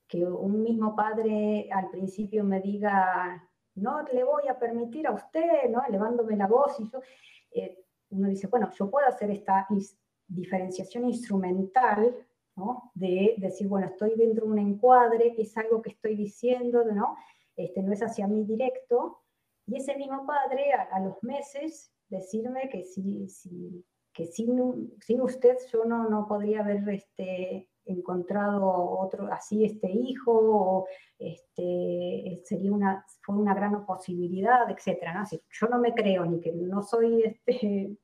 [0.07, 3.41] que un mismo padre al principio me diga,
[3.75, 5.83] no le voy a permitir a usted, ¿no?
[5.87, 6.99] elevándome la voz, y yo,
[7.51, 7.84] eh,
[8.15, 9.67] uno dice, bueno, yo puedo hacer esta
[10.27, 12.15] diferenciación instrumental,
[12.55, 12.91] ¿no?
[12.93, 17.17] de decir, bueno, estoy dentro de un encuadre, es algo que estoy diciendo, ¿no?
[17.55, 19.19] Este, no es hacia mí directo,
[19.67, 23.27] y ese mismo padre a los meses decirme que, si,
[24.13, 24.59] que sin,
[25.21, 28.67] usted yo no, no podría haber este, encontrado
[28.99, 30.87] otro así este hijo, o
[31.17, 35.01] este, sería una, fue una gran posibilidad, etc.
[35.13, 35.39] ¿no?
[35.51, 37.97] yo no me creo ni que no soy este,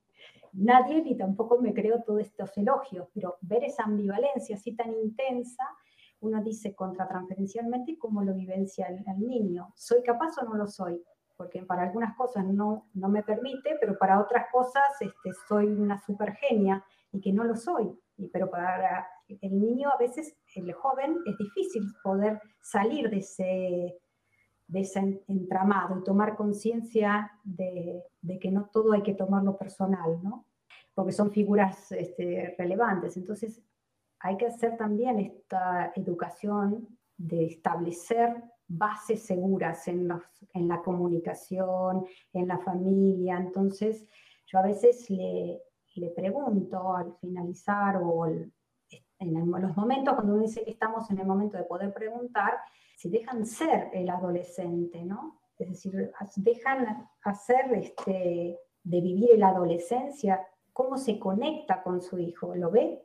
[0.54, 5.64] nadie, ni tampoco me creo todos estos elogios, pero ver esa ambivalencia así tan intensa,
[6.20, 9.74] uno dice contratransferencialmente cómo lo vivencia el, el niño.
[9.76, 11.04] ¿Soy capaz o no lo soy?
[11.41, 15.99] porque para algunas cosas no, no me permite, pero para otras cosas este, soy una
[15.99, 17.91] super genia y que no lo soy.
[18.16, 23.97] Y, pero para el niño a veces, el joven, es difícil poder salir de ese,
[24.72, 30.24] de ese entramado y tomar conciencia de, de, que no todo hay que tomarlo personal,
[30.24, 30.46] ¿no?
[30.94, 33.18] porque son figuras este, relevantes.
[33.18, 33.62] Entonces
[34.20, 40.10] hay que hacer también esta educación de establecer bases seguras en,
[40.54, 43.38] en la comunicación, en la familia.
[43.38, 44.08] Entonces,
[44.46, 45.62] yo a veces le,
[45.96, 48.54] le pregunto al finalizar o en
[49.20, 52.54] los momentos cuando uno dice que estamos en el momento de poder preguntar,
[53.02, 55.41] si dejan ser el adolescente, ¿no?
[55.58, 62.54] Es decir, dejan hacer este, de vivir la adolescencia, cómo se conecta con su hijo,
[62.54, 63.04] ¿lo ve?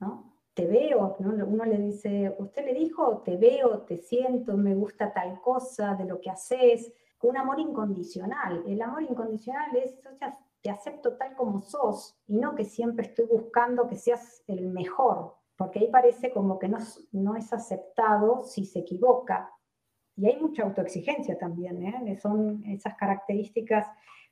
[0.00, 0.36] ¿No?
[0.52, 5.38] te veo, uno le dice, usted le dijo, te veo, te siento, me gusta tal
[5.42, 8.64] cosa de lo que haces, un amor incondicional.
[8.66, 13.06] El amor incondicional es, o sea, te acepto tal como sos y no que siempre
[13.06, 16.78] estoy buscando que seas el mejor, porque ahí parece como que no,
[17.12, 19.50] no es aceptado si se equivoca.
[20.16, 22.18] Y hay mucha autoexigencia también, ¿eh?
[22.18, 23.86] son esas características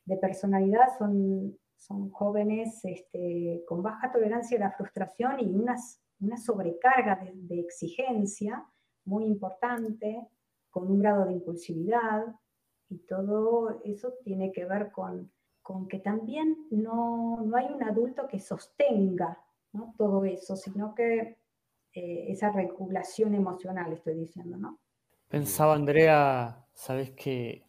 [0.04, 6.36] de personalidad, son, son jóvenes este, con baja tolerancia a la frustración y unas una
[6.36, 8.64] sobrecarga de, exigencia
[9.04, 10.26] muy importante,
[10.70, 12.24] con un grado de impulsividad,
[12.88, 15.30] y todo eso tiene que ver con,
[15.62, 19.38] con que también no, no, hay un adulto que sostenga
[19.74, 19.94] ¿no?
[19.98, 21.36] todo eso, sino que
[21.92, 24.80] eh, esa regulación emocional, estoy diciendo, ¿no?
[25.28, 27.66] Pensaba, Andrea, sabes que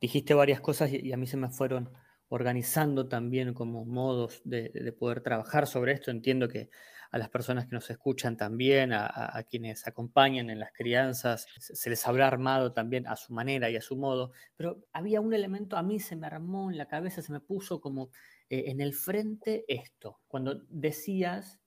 [0.00, 1.90] dijiste varias cosas y, a mí se me fueron
[2.28, 6.10] organizando también como modos de, de, poder trabajar sobre esto.
[6.10, 6.70] Entiendo que
[7.10, 12.06] a las personas que nos escuchan también, a, quienes acompañan en las crianzas, se les
[12.06, 15.82] habrá armado también a su manera y a su modo, pero había un elemento, a
[15.82, 18.10] mí se me armó en la cabeza, se me puso como
[18.50, 21.60] eh, en el frente esto, cuando decías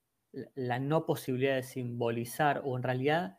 [0.55, 3.37] la no posibilidad de simbolizar o en realidad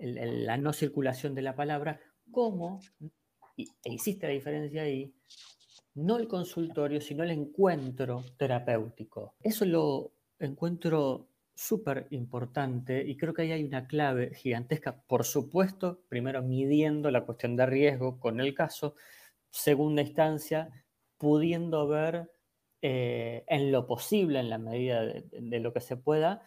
[0.00, 2.00] la no circulación de la palabra,
[2.30, 2.80] ¿cómo?
[3.56, 5.14] E hiciste la diferencia ahí,
[5.94, 9.34] no el consultorio, sino el encuentro terapéutico.
[9.42, 15.02] Eso lo, encuentro súper importante y creo que ahí hay una clave gigantesca.
[15.06, 18.96] Por supuesto, primero midiendo la cuestión de riesgo con el caso,
[19.50, 20.70] segunda instancia,
[21.16, 22.30] pudiendo ver
[22.86, 26.42] eh, en lo posible, en la medida de, lo que se pueda,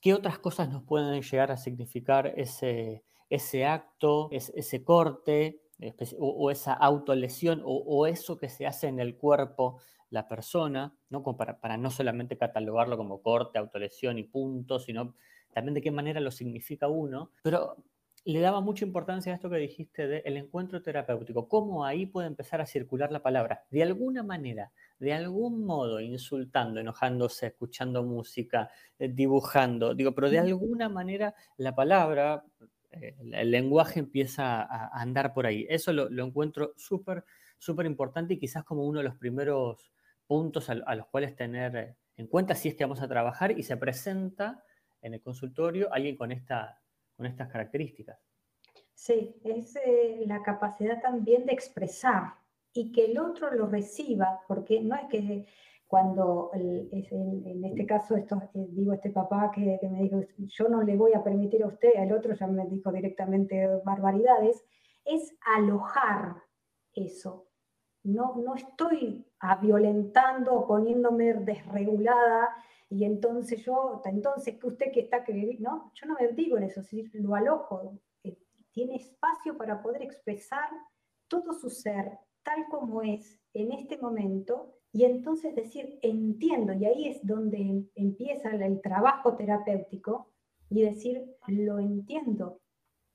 [0.00, 5.60] qué otras cosas nos pueden llegar a significar ese, ese acto, ese, corte
[6.18, 11.22] o, esa autolesión o, o eso que se hace en el cuerpo la persona, ¿no?
[11.36, 15.14] para, no solamente catalogarlo como corte, autolesión y punto, sino
[15.52, 17.32] también de qué manera lo significa uno.
[17.42, 17.76] Pero
[18.32, 22.60] le daba mucha importancia a esto que dijiste del encuentro terapéutico, cómo ahí puede empezar
[22.60, 23.64] a circular la palabra.
[23.70, 28.68] De alguna manera, de algún modo, insultando, enojándose, escuchando música,
[28.98, 32.44] eh, dibujando, digo, pero de alguna manera la palabra,
[32.90, 35.64] eh, el lenguaje empieza a, andar por ahí.
[35.68, 37.24] Eso lo, encuentro súper,
[37.58, 39.92] súper importante y quizás como uno de los primeros
[40.26, 43.76] puntos a, los cuales tener en cuenta si es que vamos a trabajar y se
[43.76, 44.64] presenta
[45.00, 46.80] en el consultorio alguien con esta
[47.16, 48.18] con estas características.
[48.94, 52.34] Sí, es eh, la capacidad también de expresar
[52.72, 55.46] y que el otro lo reciba, porque no es que
[55.86, 60.96] cuando, en, este caso, esto, eh, digo, este papá que, me dijo, yo no le
[60.96, 64.64] voy a permitir a usted, el otro ya me dijo directamente barbaridades,
[65.04, 66.42] es alojar
[66.92, 67.46] eso.
[68.02, 69.24] No, no estoy
[69.62, 72.56] violentando poniéndome desregulada
[72.88, 76.82] y entonces yo, entonces usted que está que no, yo no me digo en eso,
[77.14, 78.38] lo alojo, eh,
[78.70, 80.70] tiene espacio para poder expresar
[81.28, 87.08] todo su ser tal como es en este momento y entonces decir, entiendo, y ahí
[87.08, 90.32] es donde empieza el trabajo terapéutico
[90.70, 92.60] y decir, lo entiendo.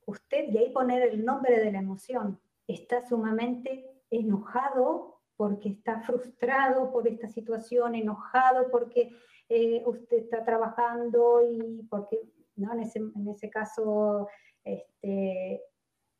[0.06, 6.92] Usted, y ahí poner el nombre de la emoción, está sumamente enojado porque está frustrado
[6.92, 9.10] por esta situación, enojado porque
[9.54, 12.20] eh, usted está trabajando y porque,
[12.56, 12.72] ¿no?
[12.72, 14.28] En ese, en ese caso,
[14.64, 15.62] este,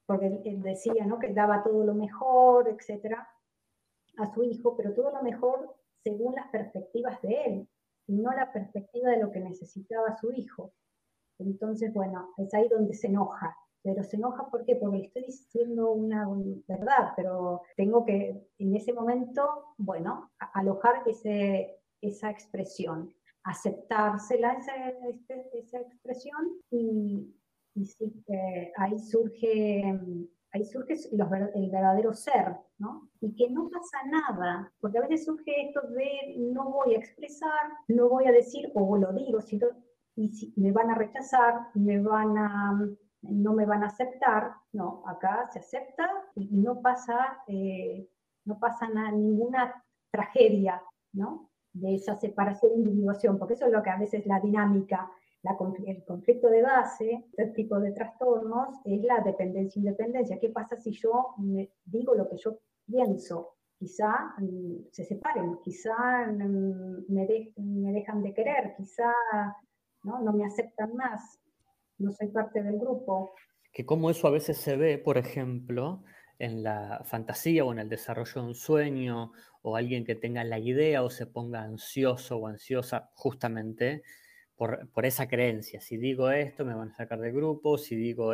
[0.07, 0.29] porque
[0.59, 1.19] decía, ¿no?
[1.19, 3.29] Que daba todo lo mejor, etcétera,
[4.19, 7.69] a su hijo, pero todo lo mejor según las perspectivas de él,
[8.07, 10.73] y no la perspectiva de lo que necesitaba su hijo.
[11.39, 13.57] Entonces, bueno, es ahí donde se enoja.
[13.83, 14.77] Pero se enoja ¿por qué?
[14.77, 16.29] porque le estoy diciendo una
[16.69, 23.13] verdad, pero tengo que en ese momento, bueno, alojar ese, esa expresión
[23.45, 24.73] aceptársela esa,
[25.09, 27.35] este, esa expresión y,
[27.75, 28.25] y sí,
[28.77, 29.83] ahí surge,
[30.53, 33.09] ahí surge el verdadero ser, ¿no?
[33.21, 37.73] Y que no pasa nada, porque a veces surge esto de no voy a expresar,
[37.89, 39.69] no voy a decir, o lo digo, sino,
[40.15, 42.87] y si me van a rechazar, me van a,
[43.23, 48.09] no me van a aceptar, no, acá se acepta y no pasa, eh,
[48.45, 50.83] no pasa ninguna tragedia,
[51.13, 51.52] ¿no?
[51.73, 55.11] De esa separación e individuación, porque eso es lo que a veces la dinámica,
[55.43, 55.57] la,
[55.87, 60.39] el conflicto de base, este tipo de trastornos, es la dependencia-independencia.
[60.39, 61.35] ¿Qué pasa si yo
[61.85, 63.57] digo lo que yo pienso?
[63.79, 69.13] Quizá mm, se separen, quizá mm, me, me dejan de querer, quizá
[70.05, 70.21] ¿no?
[70.21, 71.41] no me aceptan más,
[71.99, 73.35] no soy parte del grupo.
[73.73, 76.05] Que como eso a veces se ve, por ejemplo,
[76.39, 79.33] en la fantasía o en el desarrollo de un sueño
[79.63, 84.03] o alguien que tenga la idea o se ponga ansioso o ansiosa justamente
[84.57, 85.81] por, esa creencia.
[85.81, 88.33] Si digo esto, me van a sacar del grupo, si digo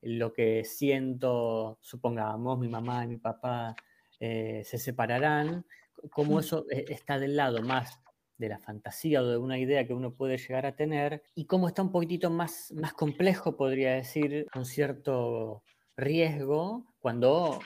[0.00, 3.74] lo que siento, supongamos, mi mamá y mi papá
[4.20, 5.66] eh, se separarán,
[6.10, 8.00] como eso eh, está del lado más
[8.38, 11.68] de la fantasía o de una idea que uno puede llegar a tener, y cómo
[11.68, 15.64] está un poquitito más, más complejo, podría decir, con cierto
[15.96, 17.58] riesgo, cuando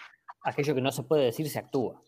[0.42, 2.02] aquello que no se puede decir se actúa.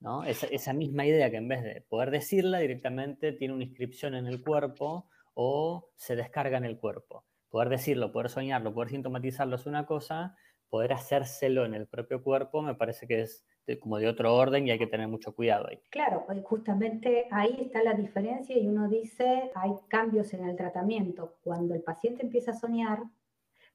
[0.00, 0.24] ¿No?
[0.24, 4.42] Esa, misma idea que en vez de poder decirla directamente tiene una inscripción en el
[4.42, 7.24] cuerpo o se descarga en el cuerpo.
[7.48, 10.36] Poder decirlo, poder soñarlo, poder sintomatizarlo es una cosa,
[10.68, 13.44] poder hacérselo en el propio cuerpo me parece que es
[13.80, 15.78] como de otro orden y hay que tener mucho cuidado ahí.
[15.90, 21.36] Claro, pues justamente ahí está la diferencia y uno dice hay cambios en el tratamiento.
[21.42, 23.02] Cuando el paciente empieza a soñar,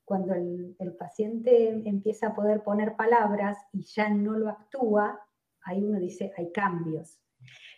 [0.04, 5.22] cuando el paciente empieza a poder poner palabras y ya no lo actúa,
[5.66, 7.20] ahí uno dice, hay cambios.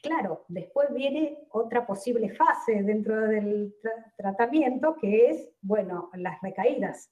[0.02, 3.76] Claro, después viene otra posible fase dentro del
[4.16, 7.12] tratamiento que es, bueno, las recaídas.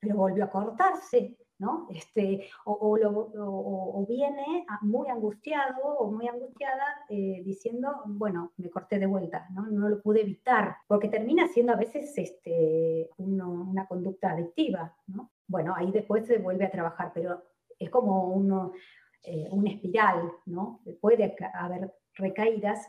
[0.00, 1.86] Pero volvió a cortarse, ¿no?
[1.90, 9.46] Este, o, viene muy angustiado o muy angustiada eh, diciendo, bueno, me corté de vuelta,
[9.50, 9.66] ¿no?
[9.66, 15.30] No lo pude evitar, porque termina siendo a veces este, una conducta adictiva, ¿no?
[15.46, 17.42] Bueno, ahí después se vuelve a trabajar, pero
[17.78, 18.72] es como uno,
[19.22, 20.80] eh, una espiral, ¿no?
[21.00, 22.86] Puede haber recaídas,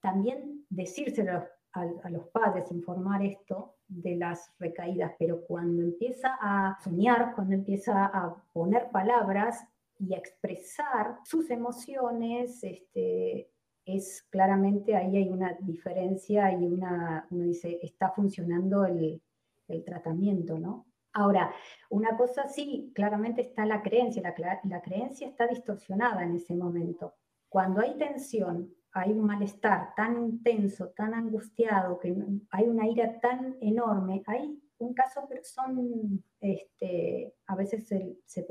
[0.00, 7.34] también decírselo a, los padres, informar esto de las recaídas, pero cuando empieza a soñar,
[7.34, 9.62] cuando empieza a poner palabras
[9.98, 13.50] y a expresar sus emociones, este,
[13.84, 19.20] es claramente ahí hay una diferencia y una, uno dice, está funcionando el,
[19.68, 20.86] el tratamiento, ¿no?
[21.18, 21.50] Ahora,
[21.88, 24.22] una cosa sí, claramente está la creencia,
[24.64, 27.14] la, creencia está distorsionada en ese momento.
[27.48, 32.14] Cuando hay tensión, hay un malestar tan intenso, tan angustiado, que
[32.50, 38.46] hay una ira tan enorme, ahí un caso, pero son, este, a veces se, se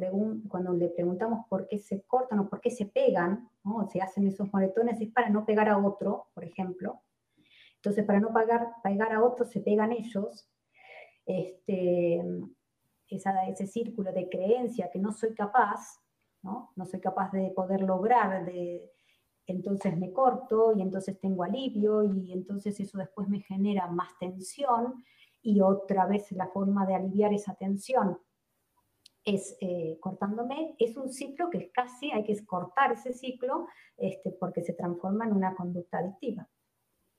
[0.48, 3.88] cuando le preguntamos por qué se cortan o por qué se pegan, ¿no?
[3.92, 7.04] se hacen esos moretones, es para no pegar a otro, por ejemplo.
[7.76, 10.50] Entonces, para no pagar, pegar a otro, se pegan ellos.
[11.26, 12.22] Este,
[13.10, 16.00] ese círculo de creencia que no soy capaz,
[16.42, 16.72] ¿no?
[16.76, 18.92] no soy capaz de poder lograr, de,
[19.48, 25.04] entonces me corto y entonces tengo alivio y entonces eso después me genera más tensión
[25.42, 28.20] y otra vez la forma de aliviar esa tensión
[29.24, 33.68] es eh, cortándome, es un ciclo que casi hay que cortar ese ciclo
[33.98, 36.48] este, porque se transforma en una conducta adictiva.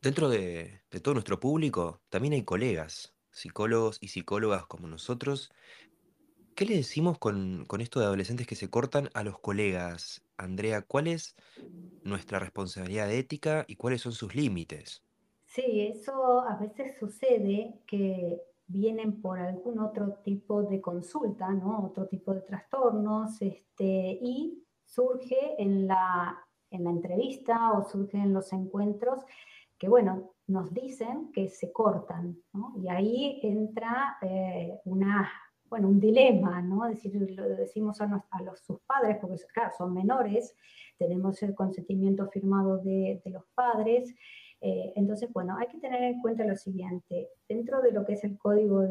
[0.00, 5.52] Dentro de, todo nuestro público también hay colegas, psicólogos y psicólogas como nosotros.
[6.54, 10.24] ¿Qué le decimos con, con esto de adolescentes que se cortan a los colegas?
[10.38, 11.36] Andrea, ¿cuál es
[12.02, 15.04] nuestra responsabilidad ética y cuáles son sus límites?
[15.44, 21.84] Sí, eso a veces sucede que vienen por algún otro tipo de consulta, ¿no?
[21.84, 26.38] Otro tipo de trastornos, este, y surge en la,
[26.70, 29.20] en la entrevista o surge en los encuentros
[29.78, 32.36] que, bueno, nos dicen que se cortan.
[32.76, 35.30] Y ahí entra eh, una,
[35.68, 36.84] bueno, un dilema, ¿no?
[36.86, 38.06] Decir, lo decimos a,
[38.42, 40.54] los, sus padres, porque claro, son menores,
[40.98, 44.14] tenemos el consentimiento firmado de, los padres,
[44.60, 47.28] eh, entonces, bueno, hay que tener en cuenta lo siguiente.
[47.48, 48.82] Dentro de lo que es el código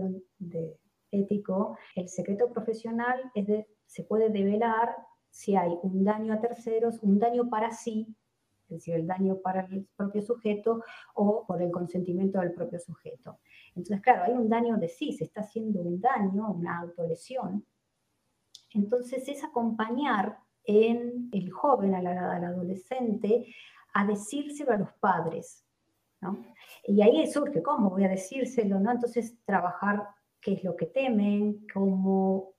[1.12, 4.95] ético, el secreto profesional es se puede develar
[5.30, 8.16] si hay un daño a terceros, un daño para sí,
[8.76, 13.39] decir, el daño para el propio sujeto o por el consentimiento del propio sujeto.
[13.69, 17.65] Entonces, claro, hay un daño de sí, se está haciendo un daño, una autolesión.
[18.73, 23.47] Entonces, es acompañar en el joven, al adolescente,
[23.93, 25.65] a decírselo a los padres.
[26.84, 28.80] Y ahí surge, ¿cómo voy a decírselo?
[28.80, 28.91] ¿no?
[28.91, 30.07] Entonces, trabajar
[30.41, 32.55] qué es lo que temen, cómo,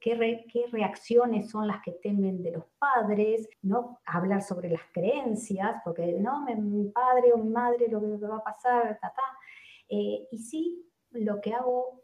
[0.00, 3.98] qué, reacciones son las que temen de los padres, ¿no?
[4.04, 8.44] hablar sobre las creencias, porque no, mi padre o mi madre lo que va a
[8.44, 9.22] pasar, ta, ta.
[9.88, 12.02] Eh, y sí, lo que hago,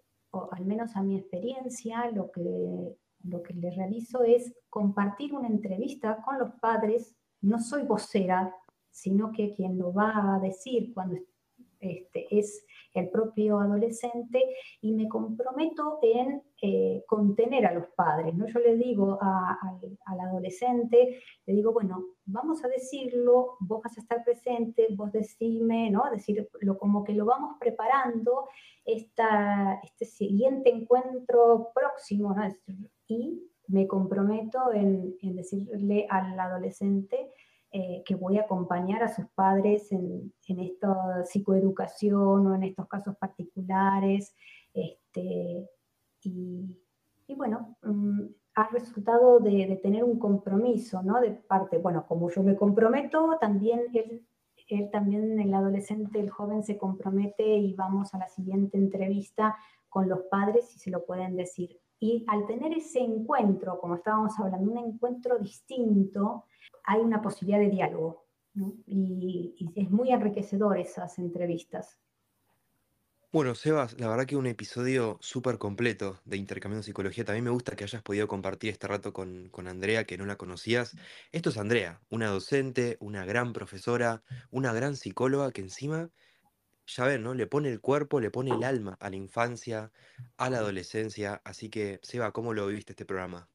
[0.53, 6.23] al menos a mi experiencia, lo que, lo que le realizo es compartir una entrevista
[6.25, 7.15] con los padres.
[7.43, 8.55] No soy vocera
[8.91, 11.17] sino que quien lo va a decir cuando
[11.81, 14.43] este, es el propio adolescente
[14.81, 18.35] y me comprometo en eh, contener a los padres.
[18.35, 18.47] ¿no?
[18.47, 24.23] Yo le digo al adolescente, le digo, bueno, vamos a decirlo, vos vas a estar
[24.25, 26.03] presente, vos decime, ¿no?
[26.11, 26.47] decirlo
[26.79, 28.49] como que lo vamos preparando
[28.85, 32.43] esta, este siguiente encuentro próximo, ¿no?
[33.07, 37.33] y me comprometo en, en decirle al adolescente,
[37.73, 42.89] eh, que voy a acompañar a sus padres en, en, esta psicoeducación o en estos
[42.89, 44.35] casos particulares.
[44.75, 45.69] Este,
[46.23, 48.23] y, bueno, mm,
[48.55, 51.21] ha resultado de, tener un compromiso, ¿no?
[51.21, 54.27] De parte, bueno, como yo me comprometo, también él,
[54.69, 59.57] él también, el adolescente, el joven se compromete y vamos a la siguiente entrevista
[59.89, 61.79] con los padres y se lo pueden decir.
[61.99, 66.45] Y al tener ese encuentro, como estábamos hablando, un encuentro distinto,
[66.85, 68.25] hay una posibilidad de diálogo.
[68.87, 71.99] Y, es muy enriquecedor esas entrevistas.
[73.33, 77.25] Bueno, Sebas, la verdad que un episodio súper completo de Intercambiando Psicología.
[77.25, 80.35] También me gusta que hayas podido compartir este rato con, con, Andrea, que no la
[80.35, 80.97] conocías.
[81.31, 86.11] Esto es Andrea, una docente, una gran profesora, una gran psicóloga que encima,
[86.89, 87.35] ya ven, ¿no?
[87.35, 89.93] Le pone el cuerpo, le pone el alma a la infancia,
[90.37, 91.41] a la adolescencia.
[91.45, 93.49] Así que, Seba, ¿cómo lo viviste este programa?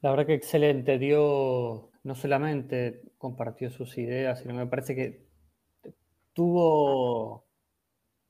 [0.00, 0.98] La verdad que excelente.
[0.98, 5.28] Dio no solamente compartió sus ideas, sino me parece que
[6.32, 7.47] tuvo,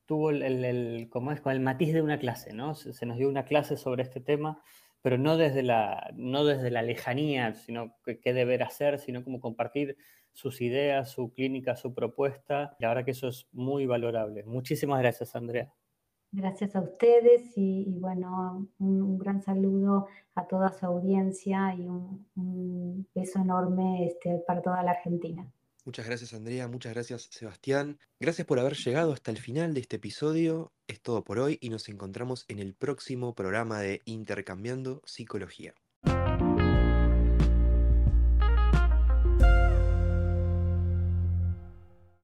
[0.09, 2.73] tuvo el, como es, con el matiz de una clase, ¿no?
[2.73, 4.59] Se, nos dio una clase sobre este tema,
[5.03, 9.39] pero no desde la, no desde la lejanía, sino que qué deber hacer, sino como
[9.39, 9.97] compartir
[10.33, 12.75] sus ideas, su clínica, su propuesta.
[12.79, 14.43] La verdad que eso es muy valorable.
[14.45, 15.71] Muchísimas gracias, Andrea.
[16.31, 23.41] Gracias a ustedes y, bueno, un, gran saludo a toda su audiencia y un, beso
[23.41, 25.47] enorme este, para toda la Argentina.
[25.85, 27.99] Muchas gracias Andrea, muchas gracias Sebastián.
[28.19, 30.73] Gracias por haber llegado hasta el final de este episodio.
[30.87, 35.73] Es todo por hoy y nos encontramos en el próximo programa de Intercambiando Psicología.